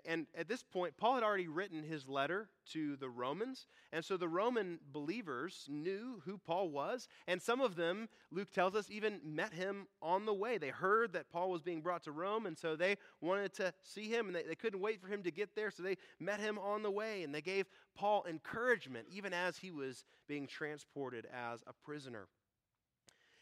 And 0.04 0.26
at 0.36 0.46
this 0.46 0.62
point, 0.62 0.96
Paul 0.98 1.14
had 1.14 1.22
already 1.22 1.48
written 1.48 1.82
his 1.82 2.06
letter 2.06 2.50
to 2.72 2.96
the 2.96 3.08
Romans. 3.08 3.66
And 3.92 4.04
so 4.04 4.18
the 4.18 4.28
Roman 4.28 4.78
believers 4.92 5.66
knew 5.70 6.20
who 6.26 6.36
Paul 6.36 6.68
was. 6.68 7.08
And 7.26 7.40
some 7.40 7.62
of 7.62 7.76
them, 7.76 8.08
Luke 8.30 8.50
tells 8.52 8.74
us, 8.74 8.90
even 8.90 9.20
met 9.24 9.54
him 9.54 9.86
on 10.02 10.26
the 10.26 10.34
way. 10.34 10.58
They 10.58 10.68
heard 10.68 11.14
that 11.14 11.30
Paul 11.30 11.50
was 11.50 11.62
being 11.62 11.80
brought 11.80 12.02
to 12.04 12.12
Rome. 12.12 12.44
And 12.44 12.58
so 12.58 12.76
they 12.76 12.96
wanted 13.22 13.54
to 13.54 13.72
see 13.82 14.08
him. 14.10 14.26
And 14.26 14.36
they, 14.36 14.42
they 14.42 14.54
couldn't 14.54 14.80
wait 14.80 15.00
for 15.00 15.08
him 15.08 15.22
to 15.22 15.30
get 15.30 15.56
there. 15.56 15.70
So 15.70 15.82
they 15.82 15.96
met 16.18 16.40
him 16.40 16.58
on 16.58 16.82
the 16.82 16.90
way. 16.90 17.22
And 17.22 17.34
they 17.34 17.40
gave 17.40 17.66
Paul 17.96 18.26
encouragement, 18.28 19.06
even 19.10 19.32
as 19.32 19.56
he 19.56 19.70
was 19.70 20.04
being 20.28 20.46
transported 20.46 21.26
as 21.32 21.62
a 21.66 21.72
prisoner. 21.72 22.28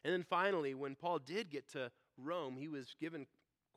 And 0.04 0.12
then 0.12 0.22
finally, 0.22 0.74
when 0.74 0.94
Paul 0.94 1.18
did 1.18 1.50
get 1.50 1.68
to 1.72 1.90
Rome, 2.16 2.56
he 2.56 2.68
was 2.68 2.94
given 3.00 3.26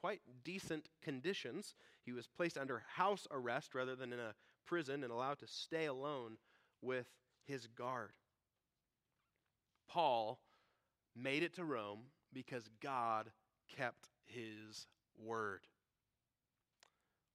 quite 0.02 0.22
decent 0.44 0.90
conditions. 1.02 1.76
He 2.04 2.12
was 2.12 2.28
placed 2.28 2.58
under 2.58 2.84
house 2.96 3.28
arrest 3.32 3.76
rather 3.76 3.96
than 3.96 4.12
in 4.12 4.20
a 4.20 4.34
prison 4.66 5.04
and 5.04 5.14
allowed 5.14 5.40
to 5.40 5.48
stay 5.48 5.86
alone 5.86 6.38
with 6.82 7.06
his 7.46 7.68
guard. 7.68 8.12
Paul 9.88 10.40
made 11.16 11.44
it 11.44 11.54
to 11.56 11.64
Rome 11.64 12.00
because 12.34 12.70
God 12.82 13.32
kept 13.78 14.10
his 14.26 14.88
word. 15.22 15.62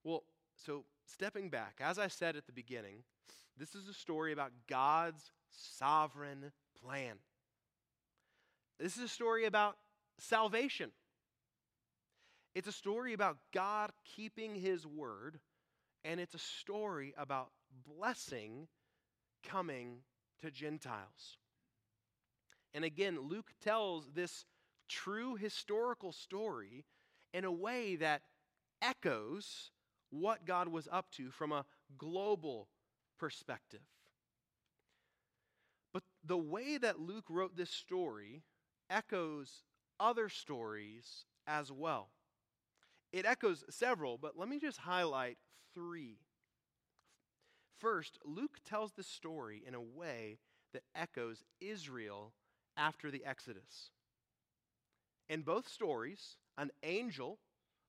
Well, 0.02 0.24
so 0.56 0.84
stepping 1.04 1.50
back, 1.50 1.76
as 1.80 1.98
I 1.98 2.08
said 2.08 2.36
at 2.36 2.46
the 2.46 2.52
beginning, 2.52 3.04
this 3.56 3.74
is 3.74 3.88
a 3.88 3.94
story 3.94 4.32
about 4.32 4.52
God's 4.68 5.30
sovereign 5.50 6.52
plan. 6.82 7.16
This 8.78 8.96
is 8.96 9.04
a 9.04 9.08
story 9.08 9.44
about 9.44 9.76
salvation. 10.18 10.90
It's 12.56 12.68
a 12.68 12.72
story 12.72 13.12
about 13.12 13.36
God 13.52 13.90
keeping 14.16 14.54
his 14.54 14.86
word, 14.86 15.40
and 16.06 16.18
it's 16.18 16.34
a 16.34 16.38
story 16.38 17.12
about 17.18 17.50
blessing 17.86 18.66
coming 19.44 19.98
to 20.40 20.50
Gentiles. 20.50 21.36
And 22.72 22.82
again, 22.82 23.20
Luke 23.20 23.50
tells 23.62 24.10
this 24.14 24.46
true 24.88 25.34
historical 25.34 26.12
story 26.12 26.86
in 27.34 27.44
a 27.44 27.52
way 27.52 27.96
that 27.96 28.22
echoes 28.80 29.70
what 30.08 30.46
God 30.46 30.68
was 30.68 30.88
up 30.90 31.10
to 31.16 31.30
from 31.30 31.52
a 31.52 31.66
global 31.98 32.68
perspective. 33.18 33.84
But 35.92 36.04
the 36.24 36.38
way 36.38 36.78
that 36.78 37.00
Luke 37.00 37.26
wrote 37.28 37.54
this 37.54 37.68
story 37.68 38.44
echoes 38.88 39.62
other 40.00 40.30
stories 40.30 41.26
as 41.46 41.70
well. 41.70 42.08
It 43.16 43.24
echoes 43.24 43.64
several, 43.70 44.18
but 44.18 44.36
let 44.36 44.46
me 44.46 44.58
just 44.58 44.76
highlight 44.76 45.38
three. 45.72 46.18
First, 47.78 48.18
Luke 48.26 48.58
tells 48.62 48.92
the 48.92 49.02
story 49.02 49.62
in 49.66 49.74
a 49.74 49.80
way 49.80 50.36
that 50.74 50.82
echoes 50.94 51.42
Israel 51.58 52.34
after 52.76 53.10
the 53.10 53.24
Exodus. 53.24 53.88
In 55.30 55.40
both 55.40 55.66
stories, 55.66 56.36
an 56.58 56.70
angel 56.82 57.38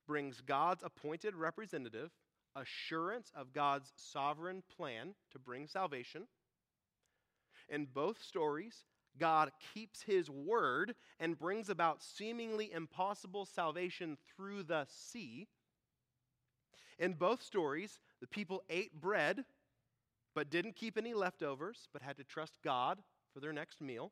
brings 0.08 0.40
God's 0.40 0.82
appointed 0.82 1.36
representative 1.36 2.12
assurance 2.56 3.30
of 3.36 3.52
God's 3.52 3.92
sovereign 3.98 4.64
plan 4.78 5.14
to 5.34 5.40
bring 5.40 5.68
salvation. 5.68 6.28
In 7.68 7.86
both 7.94 8.24
stories, 8.24 8.86
God 9.20 9.52
keeps 9.74 10.02
his 10.02 10.30
word 10.30 10.96
and 11.20 11.38
brings 11.38 11.70
about 11.70 12.04
seemingly 12.04 12.72
impossible 12.72 13.46
salvation 13.46 14.18
through 14.36 14.64
the 14.64 14.86
sea. 14.90 15.48
In 17.00 17.14
both 17.14 17.42
stories, 17.44 18.00
the 18.22 18.28
people 18.28 18.64
ate 18.70 19.00
bread 19.00 19.46
but 20.38 20.52
didn't 20.52 20.76
keep 20.76 21.00
any 21.00 21.16
leftovers, 21.16 21.90
but 21.92 22.04
had 22.04 22.16
to 22.18 22.24
trust 22.24 22.60
God 22.64 23.00
for 23.34 23.40
their 23.40 23.52
next 23.52 23.82
meal. 23.82 24.12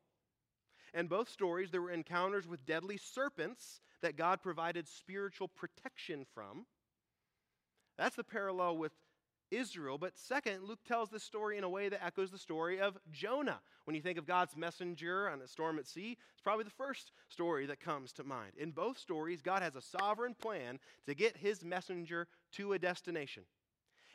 In 0.92 1.06
both 1.06 1.28
stories, 1.28 1.70
there 1.70 1.82
were 1.82 1.92
encounters 1.92 2.48
with 2.48 2.66
deadly 2.66 2.96
serpents 2.96 3.80
that 4.02 4.16
God 4.16 4.42
provided 4.42 4.88
spiritual 4.88 5.46
protection 5.46 6.26
from. 6.34 6.66
That's 7.96 8.16
the 8.16 8.24
parallel 8.24 8.76
with 8.76 8.90
Israel. 9.50 9.98
But 9.98 10.16
second, 10.16 10.64
Luke 10.64 10.84
tells 10.86 11.10
this 11.10 11.22
story 11.22 11.58
in 11.58 11.64
a 11.64 11.68
way 11.68 11.88
that 11.88 12.04
echoes 12.04 12.30
the 12.30 12.38
story 12.38 12.80
of 12.80 12.98
Jonah. 13.10 13.60
When 13.84 13.94
you 13.94 14.02
think 14.02 14.18
of 14.18 14.26
God's 14.26 14.56
messenger 14.56 15.28
on 15.28 15.40
a 15.40 15.48
storm 15.48 15.78
at 15.78 15.86
sea, 15.86 16.16
it's 16.32 16.42
probably 16.42 16.64
the 16.64 16.70
first 16.70 17.12
story 17.28 17.66
that 17.66 17.80
comes 17.80 18.12
to 18.14 18.24
mind. 18.24 18.52
In 18.56 18.70
both 18.70 18.98
stories, 18.98 19.42
God 19.42 19.62
has 19.62 19.76
a 19.76 19.80
sovereign 19.80 20.34
plan 20.34 20.78
to 21.06 21.14
get 21.14 21.36
his 21.36 21.64
messenger 21.64 22.26
to 22.52 22.72
a 22.72 22.78
destination. 22.78 23.44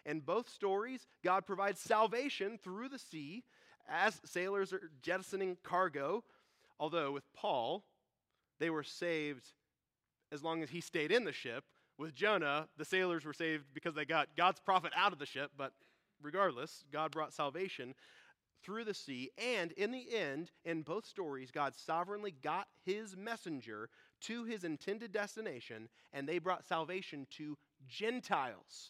In 0.06 0.20
both 0.20 0.50
stories, 0.50 1.08
God 1.24 1.46
provides 1.46 1.80
salvation 1.80 2.60
through 2.62 2.89
the 2.89 3.00
sea 3.00 3.44
as 3.88 4.20
sailors 4.26 4.74
are 4.74 4.91
jettisoning 5.02 5.58
cargo. 5.63 6.24
Although 6.80 7.12
with 7.12 7.32
Paul, 7.34 7.84
they 8.60 8.70
were 8.70 8.84
saved 8.84 9.46
as 10.32 10.44
long 10.44 10.63
as 10.63 10.70
he 10.70 10.82
stayed 10.82 11.12
in 11.12 11.26
the 11.26 11.32
ship. 11.32 11.63
With 12.02 12.16
Jonah, 12.16 12.68
the 12.78 12.84
sailors 12.84 13.26
were 13.26 13.32
saved 13.34 13.66
because 13.76 13.94
they 13.94 14.06
got 14.06 14.36
God's 14.36 14.60
prophet 14.60 14.92
out 14.98 15.14
of 15.14 15.20
the 15.20 15.26
ship, 15.28 15.52
but 15.56 15.72
regardless, 16.20 16.84
God 16.92 17.12
brought 17.12 17.32
salvation 17.32 17.94
through 18.64 18.86
the 18.86 18.96
sea. 18.96 19.30
And 19.38 19.72
in 19.74 19.92
the 19.92 20.12
end, 20.12 20.50
in 20.66 20.82
both 20.82 21.06
stories, 21.06 21.52
God 21.52 21.76
sovereignly 21.76 22.34
got 22.42 22.66
his 22.84 23.16
messenger 23.16 23.88
to 24.22 24.46
his 24.46 24.64
intended 24.64 25.12
destination, 25.12 25.90
and 26.12 26.28
they 26.28 26.40
brought 26.40 26.66
salvation 26.66 27.28
to 27.38 27.56
Gentiles. 27.88 28.90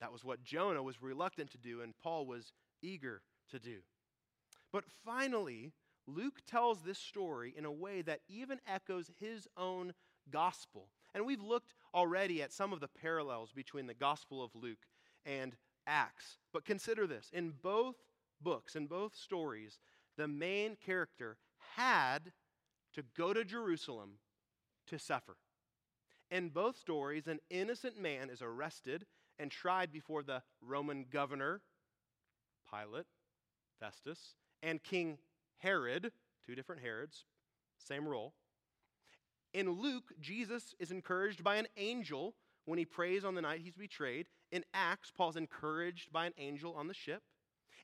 That 0.00 0.10
was 0.10 0.24
what 0.24 0.42
Jonah 0.42 0.82
was 0.82 1.02
reluctant 1.02 1.50
to 1.50 1.58
do, 1.58 1.82
and 1.82 1.92
Paul 2.02 2.24
was 2.24 2.54
eager 2.80 3.20
to 3.50 3.58
do. 3.58 3.80
But 4.72 4.84
finally, 5.04 5.74
Luke 6.06 6.40
tells 6.46 6.80
this 6.80 6.98
story 6.98 7.52
in 7.54 7.66
a 7.66 7.70
way 7.70 8.00
that 8.00 8.20
even 8.26 8.58
echoes 8.66 9.10
his 9.20 9.46
own 9.58 9.92
gospel. 10.30 10.88
And 11.14 11.24
we've 11.24 11.42
looked 11.42 11.74
already 11.94 12.42
at 12.42 12.52
some 12.52 12.72
of 12.72 12.80
the 12.80 12.88
parallels 12.88 13.52
between 13.52 13.86
the 13.86 13.94
Gospel 13.94 14.42
of 14.42 14.54
Luke 14.54 14.86
and 15.24 15.54
Acts. 15.86 16.38
But 16.52 16.64
consider 16.64 17.06
this 17.06 17.30
in 17.32 17.52
both 17.62 17.96
books, 18.40 18.74
in 18.74 18.86
both 18.86 19.14
stories, 19.14 19.78
the 20.16 20.28
main 20.28 20.76
character 20.76 21.36
had 21.76 22.32
to 22.94 23.02
go 23.16 23.32
to 23.32 23.44
Jerusalem 23.44 24.18
to 24.86 24.98
suffer. 24.98 25.36
In 26.30 26.48
both 26.48 26.76
stories, 26.76 27.26
an 27.26 27.38
innocent 27.50 28.00
man 28.00 28.30
is 28.30 28.42
arrested 28.42 29.06
and 29.38 29.50
tried 29.50 29.92
before 29.92 30.22
the 30.22 30.42
Roman 30.60 31.06
governor, 31.10 31.60
Pilate, 32.70 33.06
Festus, 33.80 34.34
and 34.62 34.82
King 34.82 35.18
Herod, 35.58 36.12
two 36.44 36.54
different 36.54 36.82
Herods, 36.82 37.24
same 37.78 38.06
role. 38.06 38.34
In 39.54 39.70
Luke, 39.70 40.12
Jesus 40.20 40.74
is 40.80 40.90
encouraged 40.90 41.44
by 41.44 41.56
an 41.56 41.68
angel 41.76 42.34
when 42.64 42.78
he 42.78 42.84
prays 42.84 43.24
on 43.24 43.36
the 43.36 43.42
night 43.42 43.60
he's 43.62 43.76
betrayed. 43.76 44.26
In 44.50 44.64
Acts, 44.74 45.12
Paul's 45.16 45.36
encouraged 45.36 46.12
by 46.12 46.26
an 46.26 46.34
angel 46.38 46.74
on 46.74 46.88
the 46.88 46.94
ship. 46.94 47.22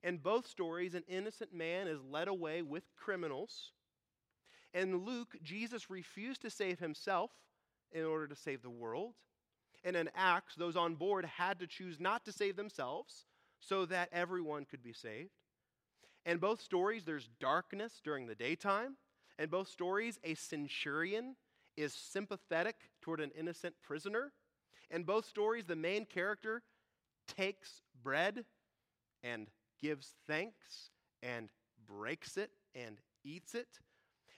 In 0.03 0.17
both 0.17 0.49
stories, 0.49 0.95
an 0.95 1.05
innocent 1.07 1.55
man 1.55 1.87
is 1.87 2.01
led 2.03 2.27
away 2.27 2.63
with 2.63 2.83
criminals. 2.97 3.71
In 4.75 5.05
Luke, 5.05 5.37
Jesus 5.45 5.91
refused 5.91 6.43
to 6.43 6.51
save 6.51 6.81
himself 6.81 7.31
in 7.93 8.05
order 8.05 8.27
to 8.27 8.37
save 8.37 8.63
the 8.63 8.71
world. 8.71 9.15
And 9.85 9.95
in 9.95 10.11
Acts, 10.17 10.57
those 10.57 10.77
on 10.77 10.97
board 10.97 11.25
had 11.25 11.61
to 11.61 11.67
choose 11.69 12.01
not 12.01 12.25
to 12.25 12.33
save 12.33 12.57
themselves 12.57 13.27
so 13.61 13.87
that 13.87 14.09
everyone 14.13 14.65
could 14.65 14.83
be 14.83 14.93
saved. 14.93 15.31
In 16.27 16.39
both 16.39 16.61
stories, 16.61 17.05
there's 17.05 17.29
darkness 17.39 18.01
during 18.03 18.27
the 18.27 18.35
daytime. 18.35 18.97
In 19.39 19.49
both 19.49 19.69
stories, 19.69 20.19
a 20.25 20.35
centurion 20.35 21.37
is 21.81 21.93
sympathetic 21.95 22.77
toward 23.01 23.21
an 23.21 23.31
innocent 23.39 23.75
prisoner. 23.83 24.33
In 24.91 25.05
both 25.05 25.27
stories, 25.27 25.65
the 25.67 25.77
main 25.77 26.05
character 26.05 26.63
takes 27.27 27.83
bread 28.03 28.45
and 29.23 29.49
gives 29.81 30.15
thanks 30.27 30.91
and 31.23 31.49
breaks 31.87 32.37
it 32.37 32.51
and 32.75 32.99
eats 33.25 33.55
it. 33.55 33.69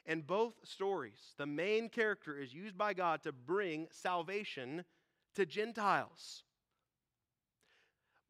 In 0.04 0.22
both 0.22 0.54
stories, 0.64 1.34
the 1.38 1.46
main 1.46 1.88
character 1.88 2.36
is 2.36 2.52
used 2.52 2.76
by 2.76 2.92
God 2.92 3.22
to 3.22 3.32
bring 3.32 3.86
salvation 3.92 4.84
to 5.34 5.46
Gentiles. 5.46 6.42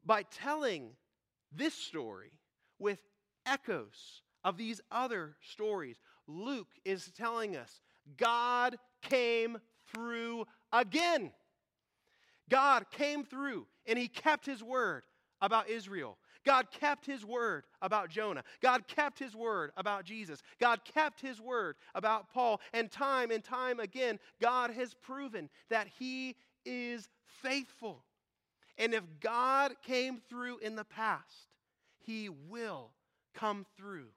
By 0.05 0.23
telling 0.23 0.91
this 1.51 1.73
story 1.73 2.31
with 2.77 2.99
echoes 3.45 4.21
of 4.43 4.57
these 4.57 4.81
other 4.91 5.35
stories, 5.41 5.97
Luke 6.27 6.69
is 6.85 7.11
telling 7.17 7.55
us 7.55 7.81
God 8.17 8.77
came 9.09 9.57
through 9.93 10.45
again. 10.71 11.31
God 12.49 12.85
came 12.91 13.23
through 13.23 13.67
and 13.85 13.97
he 13.97 14.07
kept 14.07 14.45
his 14.45 14.63
word 14.63 15.03
about 15.41 15.69
Israel. 15.69 16.17
God 16.45 16.67
kept 16.71 17.05
his 17.05 17.23
word 17.23 17.63
about 17.81 18.09
Jonah. 18.09 18.43
God 18.61 18.87
kept 18.87 19.17
his 19.17 19.35
word 19.35 19.71
about 19.77 20.03
Jesus. 20.03 20.41
God 20.59 20.81
kept 20.83 21.21
his 21.21 21.39
word 21.39 21.75
about 21.95 22.29
Paul. 22.33 22.59
And 22.73 22.91
time 22.91 23.31
and 23.31 23.43
time 23.43 23.79
again, 23.79 24.19
God 24.41 24.71
has 24.71 24.93
proven 24.93 25.49
that 25.69 25.87
he 25.99 26.35
is 26.65 27.07
faithful. 27.41 28.03
And 28.77 28.93
if 28.93 29.03
God 29.21 29.73
came 29.83 30.21
through 30.29 30.57
in 30.57 30.75
the 30.75 30.83
past, 30.83 31.47
he 32.05 32.29
will 32.29 32.91
come 33.33 33.65
through 33.77 34.07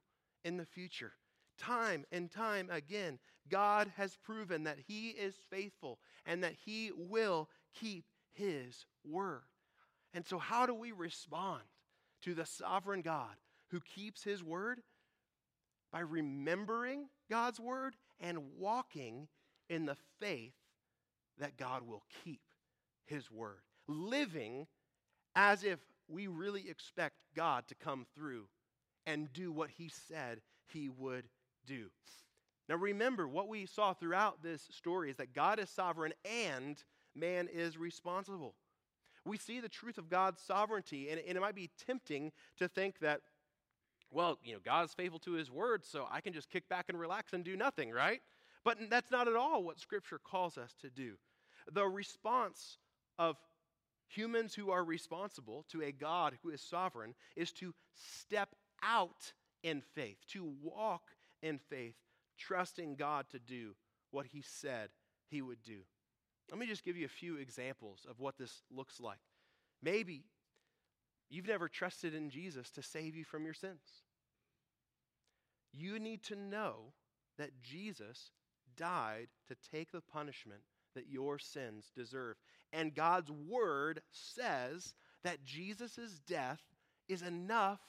in 0.45 0.57
the 0.57 0.67
future. 0.67 1.13
Time 1.59 2.05
and 2.13 2.31
time 2.31 2.69
again, 2.71 3.19
God 3.49 3.93
has 3.97 4.17
proven 4.17 4.65
that 4.65 4.79
He 4.87 5.09
is 5.09 5.35
faithful 5.51 5.99
and 6.25 6.43
that 6.43 6.55
He 6.65 6.91
will 6.97 7.49
keep 7.75 8.05
His 8.33 8.87
word. 9.05 9.43
And 10.13 10.27
so, 10.27 10.39
how 10.39 10.67
do 10.67 10.75
we 10.75 10.93
respond 10.93 11.63
to 12.23 12.35
the 12.35 12.47
sovereign 12.47 13.03
God 13.03 13.37
who 13.71 13.81
keeps 13.81 14.23
His 14.23 14.43
word? 14.43 14.81
By 15.93 16.01
remembering 16.01 17.09
God's 17.31 17.61
word 17.61 17.97
and 18.21 18.39
walking 18.59 19.29
in 19.69 19.87
the 19.87 19.97
faith 20.21 20.55
that 21.39 21.57
God 21.57 21.83
will 21.87 22.03
keep 22.25 22.41
His 23.07 23.31
word. 23.31 23.61
Living 23.89 24.67
as 25.35 25.65
if 25.65 25.79
we 26.09 26.27
really 26.27 26.69
expect 26.69 27.17
God 27.35 27.67
to 27.69 27.75
come 27.75 28.07
through 28.15 28.47
and 29.07 29.33
do 29.33 29.53
what 29.53 29.71
He 29.71 29.89
said 29.89 30.41
He 30.73 30.89
would 30.89 31.25
do. 31.67 31.87
Now, 32.69 32.77
remember, 32.77 33.29
what 33.29 33.49
we 33.49 33.67
saw 33.67 33.95
throughout 33.95 34.43
this 34.43 34.63
story 34.73 35.11
is 35.11 35.17
that 35.17 35.35
God 35.35 35.59
is 35.59 35.71
sovereign 35.71 36.13
and 36.25 36.83
man 37.15 37.49
is 37.53 37.79
responsible. 37.79 38.55
We 39.25 39.39
see 39.39 39.61
the 39.61 39.69
truth 39.69 39.99
of 39.99 40.09
God's 40.09 40.41
sovereignty, 40.41 41.09
and, 41.11 41.21
it 41.21 41.41
might 41.41 41.55
be 41.55 41.71
tempting 41.87 42.33
to 42.59 42.69
think 42.69 42.99
that, 43.01 43.21
well, 44.11 44.39
you 44.43 44.53
know, 44.53 44.61
God's 44.65 44.95
faithful 44.95 45.19
to 45.21 45.33
his 45.33 45.51
word, 45.51 45.85
so 45.85 46.07
I 46.11 46.21
can 46.21 46.33
just 46.33 46.51
kick 46.51 46.69
back 46.69 46.87
and 46.89 46.99
relax 46.99 47.33
and 47.33 47.45
do 47.45 47.57
nothing, 47.57 47.91
right? 47.91 48.21
But 48.65 48.79
that's 48.91 49.11
not 49.11 49.29
at 49.29 49.37
all 49.37 49.63
what 49.63 49.81
Scripture 49.81 50.19
calls 50.19 50.59
us 50.59 50.75
to 50.81 50.91
do. 50.91 51.15
The 51.73 51.87
response 51.87 52.79
of 53.19 53.37
humans 54.09 54.55
who 54.55 54.71
are 54.71 54.85
responsible 54.85 55.65
to 55.71 55.83
a 55.83 55.93
God 55.93 56.39
who 56.43 56.51
is 56.51 56.61
sovereign 56.61 57.15
is 57.35 57.53
to 57.53 57.75
step 57.95 58.51
out 58.83 59.33
in 59.63 59.83
faith, 59.95 60.19
to 60.29 60.53
walk 60.63 61.03
in 61.43 61.59
faith, 61.59 61.95
trusting 62.39 62.97
God 62.97 63.27
to 63.31 63.39
do 63.39 63.75
what 64.11 64.27
He 64.27 64.43
said 64.43 64.91
He 65.29 65.43
would 65.43 65.63
do. 65.63 65.81
Let 66.51 66.59
me 66.59 66.67
just 66.67 66.85
give 66.85 66.97
you 66.97 67.07
a 67.07 67.09
few 67.09 67.37
examples 67.37 68.07
of 68.09 68.21
what 68.21 68.39
this 68.39 68.63
looks 68.71 69.01
like. 69.01 69.19
Maybe 69.83 70.25
you've 71.29 71.49
never 71.49 71.69
trusted 71.69 72.15
in 72.15 72.31
Jesus 72.31 72.71
to 72.71 72.83
save 72.83 73.17
you 73.17 73.25
from 73.25 73.45
your 73.45 73.55
sins. 73.55 73.81
You 75.73 75.99
need 75.99 76.23
to 76.25 76.37
know 76.37 76.93
that 77.39 77.61
Jesus 77.63 78.31
died 78.77 79.29
to 79.49 79.57
take 79.71 79.93
the 79.93 80.01
punishment 80.01 80.61
that 80.95 81.09
your 81.09 81.39
sins 81.39 81.91
deserve. 81.95 82.37
And 82.73 82.95
God's 82.95 83.31
word 83.31 84.01
says 84.11 84.95
that 85.25 85.45
Jesus' 85.45 86.21
death 86.27 86.63
is 87.09 87.23
enough 87.23 87.81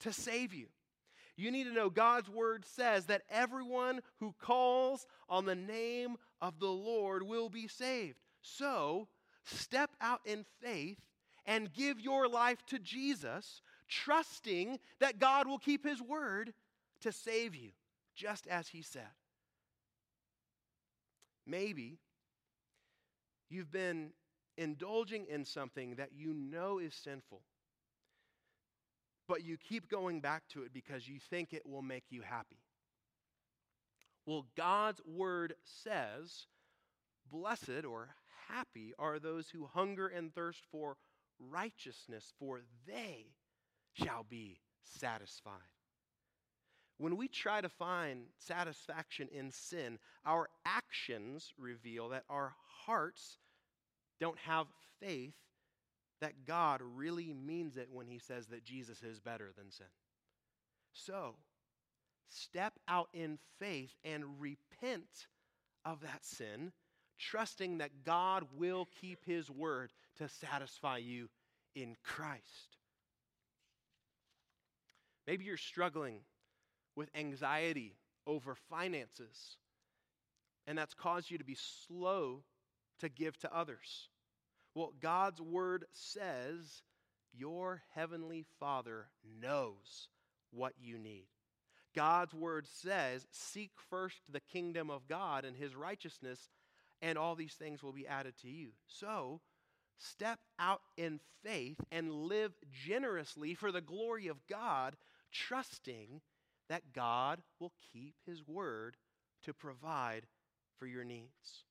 to 0.00 0.12
save 0.12 0.54
you. 0.54 0.66
You 1.36 1.50
need 1.50 1.64
to 1.64 1.72
know 1.72 1.90
God's 1.90 2.30
word 2.30 2.64
says 2.64 3.06
that 3.06 3.22
everyone 3.30 4.00
who 4.20 4.34
calls 4.40 5.06
on 5.28 5.44
the 5.44 5.54
name 5.54 6.16
of 6.40 6.58
the 6.58 6.66
Lord 6.66 7.22
will 7.22 7.50
be 7.50 7.68
saved. 7.68 8.16
So, 8.40 9.08
step 9.44 9.90
out 10.00 10.20
in 10.24 10.44
faith 10.62 10.98
and 11.44 11.72
give 11.72 12.00
your 12.00 12.26
life 12.26 12.64
to 12.66 12.78
Jesus, 12.78 13.60
trusting 13.88 14.78
that 14.98 15.18
God 15.18 15.46
will 15.46 15.58
keep 15.58 15.84
his 15.86 16.00
word 16.00 16.54
to 17.02 17.12
save 17.12 17.54
you, 17.54 17.70
just 18.14 18.46
as 18.46 18.68
he 18.68 18.80
said. 18.80 19.02
Maybe 21.46 21.98
you've 23.50 23.70
been 23.70 24.10
indulging 24.56 25.26
in 25.28 25.44
something 25.44 25.96
that 25.96 26.10
you 26.16 26.32
know 26.32 26.78
is 26.78 26.94
sinful 26.94 27.42
but 29.28 29.44
you 29.44 29.56
keep 29.56 29.88
going 29.88 30.20
back 30.20 30.42
to 30.50 30.62
it 30.62 30.72
because 30.72 31.08
you 31.08 31.18
think 31.30 31.52
it 31.52 31.66
will 31.66 31.82
make 31.82 32.04
you 32.10 32.22
happy. 32.22 32.58
Well, 34.26 34.46
God's 34.56 35.00
word 35.06 35.54
says, 35.64 36.46
Blessed 37.30 37.84
or 37.88 38.08
happy 38.48 38.92
are 38.98 39.18
those 39.18 39.48
who 39.48 39.66
hunger 39.66 40.08
and 40.08 40.34
thirst 40.34 40.62
for 40.70 40.96
righteousness, 41.38 42.32
for 42.38 42.60
they 42.86 43.26
shall 43.94 44.24
be 44.28 44.60
satisfied. 44.82 45.52
When 46.98 47.16
we 47.16 47.28
try 47.28 47.60
to 47.60 47.68
find 47.68 48.26
satisfaction 48.38 49.28
in 49.30 49.50
sin, 49.50 49.98
our 50.24 50.48
actions 50.64 51.52
reveal 51.58 52.08
that 52.10 52.24
our 52.30 52.54
hearts 52.86 53.38
don't 54.18 54.38
have 54.38 54.66
faith 55.00 55.34
that 56.20 56.46
God 56.46 56.80
really 56.82 57.34
means 57.34 57.76
it 57.76 57.88
when 57.92 58.06
he 58.06 58.18
says 58.18 58.46
that 58.46 58.64
Jesus 58.64 59.02
is 59.02 59.20
better 59.20 59.50
than 59.56 59.70
sin. 59.70 59.86
So, 60.92 61.34
step 62.28 62.74
out 62.88 63.08
in 63.12 63.38
faith 63.58 63.94
and 64.04 64.40
repent 64.40 65.26
of 65.84 66.00
that 66.00 66.24
sin, 66.24 66.72
trusting 67.18 67.78
that 67.78 68.04
God 68.04 68.46
will 68.56 68.88
keep 69.00 69.24
his 69.24 69.50
word 69.50 69.92
to 70.18 70.28
satisfy 70.28 70.98
you 70.98 71.28
in 71.74 71.96
Christ. 72.02 72.78
Maybe 75.26 75.44
you're 75.44 75.56
struggling 75.56 76.20
with 76.94 77.10
anxiety 77.14 77.96
over 78.26 78.54
finances, 78.54 79.56
and 80.66 80.78
that's 80.78 80.94
caused 80.94 81.30
you 81.30 81.38
to 81.38 81.44
be 81.44 81.56
slow 81.58 82.42
to 83.00 83.08
give 83.08 83.36
to 83.38 83.54
others. 83.54 84.08
Well, 84.76 84.92
God's 85.00 85.40
word 85.40 85.86
says 85.92 86.82
your 87.32 87.82
heavenly 87.94 88.44
Father 88.60 89.06
knows 89.40 90.08
what 90.50 90.74
you 90.78 90.98
need. 90.98 91.28
God's 91.94 92.34
word 92.34 92.66
says, 92.68 93.26
Seek 93.30 93.70
first 93.88 94.18
the 94.30 94.40
kingdom 94.40 94.90
of 94.90 95.08
God 95.08 95.46
and 95.46 95.56
his 95.56 95.74
righteousness, 95.74 96.50
and 97.00 97.16
all 97.16 97.34
these 97.34 97.54
things 97.54 97.82
will 97.82 97.94
be 97.94 98.06
added 98.06 98.34
to 98.42 98.50
you. 98.50 98.72
So, 98.86 99.40
step 99.96 100.40
out 100.58 100.82
in 100.98 101.20
faith 101.42 101.80
and 101.90 102.12
live 102.12 102.52
generously 102.70 103.54
for 103.54 103.72
the 103.72 103.80
glory 103.80 104.26
of 104.26 104.46
God, 104.46 104.96
trusting 105.32 106.20
that 106.68 106.92
God 106.92 107.40
will 107.58 107.72
keep 107.94 108.16
his 108.26 108.46
word 108.46 108.98
to 109.44 109.54
provide 109.54 110.26
for 110.78 110.86
your 110.86 111.04
needs. 111.04 111.64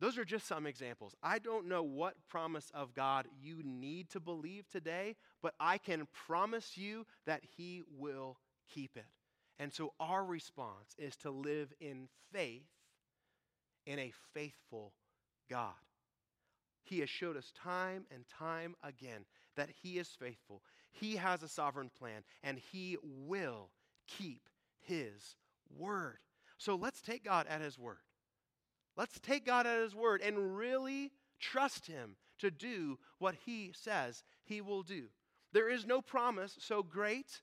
Those 0.00 0.18
are 0.18 0.24
just 0.24 0.46
some 0.46 0.66
examples. 0.66 1.14
I 1.22 1.38
don't 1.38 1.68
know 1.68 1.82
what 1.82 2.14
promise 2.28 2.70
of 2.74 2.92
God 2.92 3.26
you 3.40 3.62
need 3.64 4.10
to 4.10 4.20
believe 4.20 4.68
today, 4.68 5.16
but 5.42 5.54
I 5.58 5.78
can 5.78 6.06
promise 6.12 6.76
you 6.76 7.06
that 7.26 7.42
He 7.56 7.82
will 7.98 8.36
keep 8.72 8.96
it. 8.96 9.06
And 9.58 9.72
so 9.72 9.94
our 9.98 10.24
response 10.24 10.94
is 10.98 11.16
to 11.16 11.30
live 11.30 11.72
in 11.80 12.08
faith 12.32 12.66
in 13.86 13.98
a 13.98 14.12
faithful 14.34 14.92
God. 15.48 15.72
He 16.82 17.00
has 17.00 17.08
showed 17.08 17.36
us 17.36 17.52
time 17.52 18.04
and 18.14 18.24
time 18.28 18.74
again 18.82 19.24
that 19.56 19.70
He 19.82 19.98
is 19.98 20.08
faithful. 20.08 20.62
He 20.90 21.16
has 21.16 21.42
a 21.42 21.48
sovereign 21.48 21.90
plan, 21.98 22.22
and 22.42 22.58
He 22.58 22.98
will 23.02 23.70
keep 24.06 24.42
His 24.80 25.36
word. 25.74 26.18
So 26.58 26.76
let's 26.76 27.00
take 27.00 27.24
God 27.24 27.46
at 27.48 27.60
His 27.60 27.78
word. 27.78 27.98
Let's 28.96 29.18
take 29.20 29.44
God 29.44 29.66
at 29.66 29.80
His 29.80 29.94
word 29.94 30.22
and 30.22 30.56
really 30.56 31.12
trust 31.38 31.86
Him 31.86 32.16
to 32.38 32.50
do 32.50 32.98
what 33.18 33.34
He 33.44 33.72
says 33.74 34.24
He 34.44 34.60
will 34.60 34.82
do. 34.82 35.04
There 35.52 35.70
is 35.70 35.86
no 35.86 36.00
promise 36.00 36.56
so 36.58 36.82
great 36.82 37.42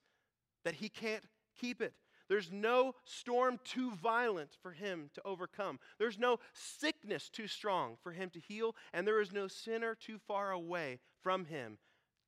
that 0.65 0.75
He 0.75 0.89
can't 0.89 1.23
keep 1.59 1.81
it. 1.81 1.93
There's 2.29 2.51
no 2.51 2.95
storm 3.03 3.59
too 3.63 3.91
violent 3.91 4.51
for 4.61 4.71
Him 4.71 5.09
to 5.13 5.21
overcome. 5.25 5.79
There's 5.99 6.17
no 6.17 6.39
sickness 6.53 7.29
too 7.29 7.47
strong 7.47 7.97
for 8.01 8.11
Him 8.11 8.29
to 8.31 8.39
heal, 8.39 8.75
and 8.93 9.05
there 9.05 9.21
is 9.21 9.31
no 9.31 9.47
sinner 9.47 9.95
too 9.95 10.17
far 10.27 10.51
away 10.51 10.99
from 11.21 11.45
Him 11.45 11.77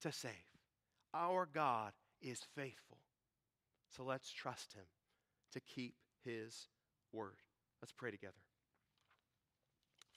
to 0.01 0.11
save. 0.11 0.31
Our 1.13 1.47
God 1.51 1.93
is 2.21 2.41
faithful. 2.55 2.99
So 3.95 4.03
let's 4.03 4.31
trust 4.31 4.73
Him 4.73 4.85
to 5.53 5.59
keep 5.61 5.95
His 6.23 6.67
word. 7.13 7.41
Let's 7.81 7.93
pray 7.93 8.11
together. 8.11 8.44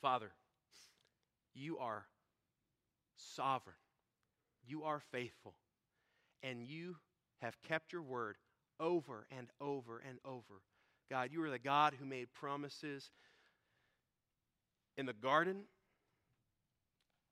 Father, 0.01 0.31
you 1.55 1.79
are 1.79 2.07
sovereign, 3.17 3.77
you 4.67 4.85
are 4.85 5.01
faithful, 5.11 5.55
and 6.43 6.63
you 6.63 6.97
have 7.41 7.61
kept 7.63 7.93
your 7.93 8.03
word 8.03 8.37
over 8.79 9.27
and 9.37 9.49
over 9.61 10.03
and 10.09 10.19
over. 10.25 10.63
God, 11.11 11.31
you 11.33 11.43
are 11.43 11.51
the 11.51 11.59
God 11.59 11.95
who 11.99 12.05
made 12.05 12.33
promises 12.33 13.11
in 14.97 15.07
the 15.07 15.13
garden, 15.13 15.63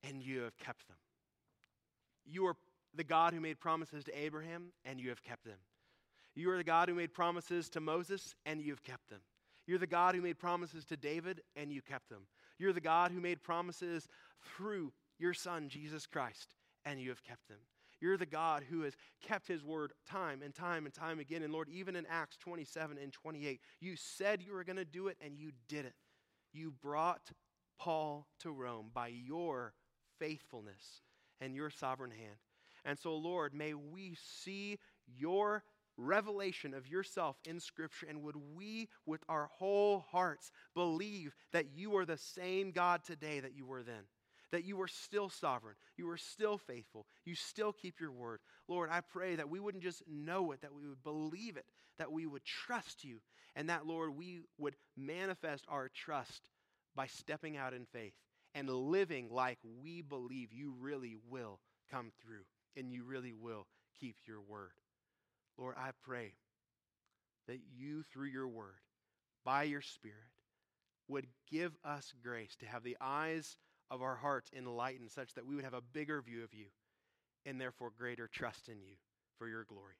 and 0.03 0.23
you 0.23 0.41
have 0.41 0.57
kept 0.59 0.89
them. 0.89 0.97
You 2.25 2.47
are 2.47 2.57
the 2.95 3.05
God 3.05 3.33
who 3.33 3.41
made 3.41 3.61
promises 3.61 4.05
to 4.05 4.19
Abraham, 4.19 4.73
and 4.85 5.01
you 5.01 5.11
have 5.11 5.23
kept 5.23 5.45
them. 5.45 5.59
You 6.35 6.51
are 6.51 6.57
the 6.57 6.65
God 6.65 6.89
who 6.89 6.95
made 6.95 7.13
promises 7.13 7.69
to 7.71 7.81
Moses, 7.81 8.35
and 8.45 8.61
you 8.61 8.71
have 8.71 8.83
kept 8.83 9.09
them. 9.09 9.21
You're 9.67 9.79
the 9.79 9.87
God 9.87 10.15
who 10.15 10.23
made 10.23 10.39
promises 10.39 10.85
to 10.87 10.97
David, 10.97 11.43
and 11.57 11.73
you 11.73 11.83
kept 11.83 12.09
them. 12.09 12.27
You're 12.59 12.73
the 12.73 12.81
God 12.81 13.11
who 13.11 13.21
made 13.21 13.43
promises 13.43 14.09
through 14.57 14.93
your 15.19 15.35
Son, 15.35 15.69
Jesus 15.69 16.07
Christ, 16.07 16.55
and 16.85 17.01
you 17.01 17.09
have 17.09 17.25
kept 17.25 17.49
them. 17.49 17.59
You're 18.01 18.19
the 18.19 18.27
God 18.27 18.63
who 18.69 18.83
has 18.83 18.95
kept 19.23 19.49
his 19.49 19.65
word 19.65 19.93
time 20.09 20.43
and 20.43 20.55
time 20.55 20.85
and 20.85 20.95
time 20.95 21.19
again. 21.19 21.43
And 21.43 21.53
Lord, 21.53 21.69
even 21.71 21.97
in 21.97 22.07
Acts 22.11 22.37
27 22.37 22.99
and 22.99 23.13
28, 23.13 23.61
you 23.81 23.97
said 23.97 24.43
you 24.43 24.53
were 24.53 24.65
going 24.65 24.77
to 24.77 24.85
do 24.85 25.09
it, 25.09 25.17
and 25.25 25.37
you 25.39 25.53
did 25.69 25.87
it. 25.87 25.95
You 26.53 26.73
brought 26.83 27.31
Paul 27.79 28.27
to 28.41 28.51
Rome 28.51 28.91
by 28.93 29.09
your 29.09 29.73
faithfulness 30.19 31.03
and 31.41 31.55
your 31.55 31.71
sovereign 31.71 32.11
hand. 32.11 32.37
And 32.85 32.99
so, 32.99 33.17
Lord, 33.17 33.53
may 33.53 33.75
we 33.75 34.17
see 34.43 34.79
your 35.07 35.65
revelation 35.97 36.75
of 36.75 36.87
yourself 36.87 37.37
in 37.47 37.61
Scripture, 37.61 38.07
and 38.09 38.23
would 38.23 38.37
we, 38.55 38.89
with 39.07 39.23
our 39.29 39.49
whole 39.59 40.01
hearts, 40.11 40.51
believe 40.75 41.35
that 41.53 41.67
you 41.75 41.97
are 41.97 42.05
the 42.05 42.19
same 42.19 42.71
God 42.71 43.05
today 43.05 43.41
that 43.41 43.57
you 43.57 43.67
were 43.67 43.83
then? 43.83 44.05
That 44.53 44.65
you 44.65 44.81
are 44.81 44.89
still 44.89 45.29
sovereign, 45.29 45.75
you 45.97 46.09
are 46.09 46.17
still 46.17 46.57
faithful, 46.57 47.07
you 47.25 47.35
still 47.35 47.73
keep 47.73 48.01
your 48.01 48.13
word. 48.13 48.41
Lord, 48.69 48.91
I 48.93 49.01
pray 49.01 49.37
that 49.37 49.49
we 49.49 49.61
wouldn't 49.61 49.83
just 49.83 50.03
know 50.09 50.53
it, 50.53 50.63
that 50.63 50.75
we 50.75 50.89
would 50.89 51.03
believe 51.03 51.57
it, 51.57 51.67
that 51.99 52.13
we 52.13 52.27
would 52.27 52.45
trust 52.45 53.05
you, 53.05 53.21
and 53.57 53.69
that, 53.71 53.87
Lord, 53.87 54.17
we 54.17 54.41
would 54.59 54.77
manifest 54.97 55.65
our 55.69 55.89
trust 55.89 56.51
by 56.95 57.07
stepping 57.07 57.57
out 57.57 57.75
in 57.75 57.87
faith 57.87 58.15
and 58.55 58.71
living 58.71 59.29
like 59.31 59.59
we 59.83 60.01
believe 60.01 60.53
you 60.53 60.75
really 60.81 61.17
will 61.29 61.61
come 61.91 62.11
through 62.23 62.45
and 62.77 62.93
you 62.93 63.05
really 63.05 63.33
will 63.33 63.67
keep 64.01 64.17
your 64.27 64.41
word. 64.41 64.71
Lord, 65.59 65.75
I 65.79 65.91
pray 66.05 66.35
that 67.49 67.61
you, 67.79 68.03
through 68.03 68.29
your 68.29 68.49
word, 68.49 68.81
by 69.45 69.63
your 69.65 69.81
Spirit, 69.81 70.17
would 71.09 71.27
give 71.51 71.77
us 71.85 72.13
grace 72.23 72.57
to 72.57 72.67
have 72.67 72.83
the 72.83 72.97
eyes 73.01 73.57
of 73.91 74.03
our 74.03 74.17
hearts 74.17 74.51
enlightened 74.57 75.11
such 75.11 75.35
that 75.35 75.47
we 75.47 75.55
would 75.55 75.65
have 75.65 75.75
a 75.75 75.81
bigger 75.81 76.21
view 76.21 76.43
of 76.43 76.53
you 76.53 76.67
and 77.45 77.61
therefore 77.61 77.93
greater 77.97 78.27
trust 78.27 78.69
in 78.69 78.81
you 78.81 78.97
for 79.39 79.49
your 79.49 79.65
glory. 79.65 79.95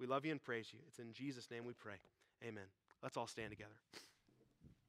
We 0.00 0.06
love 0.06 0.24
you 0.24 0.32
and 0.32 0.42
praise 0.42 0.68
you. 0.72 0.80
It's 0.88 0.98
in 0.98 1.12
Jesus' 1.12 1.50
name 1.50 1.64
we 1.64 1.74
pray. 1.74 2.00
Amen. 2.44 2.64
Let's 3.02 3.16
all 3.16 3.26
stand 3.26 3.50
together. 3.50 3.78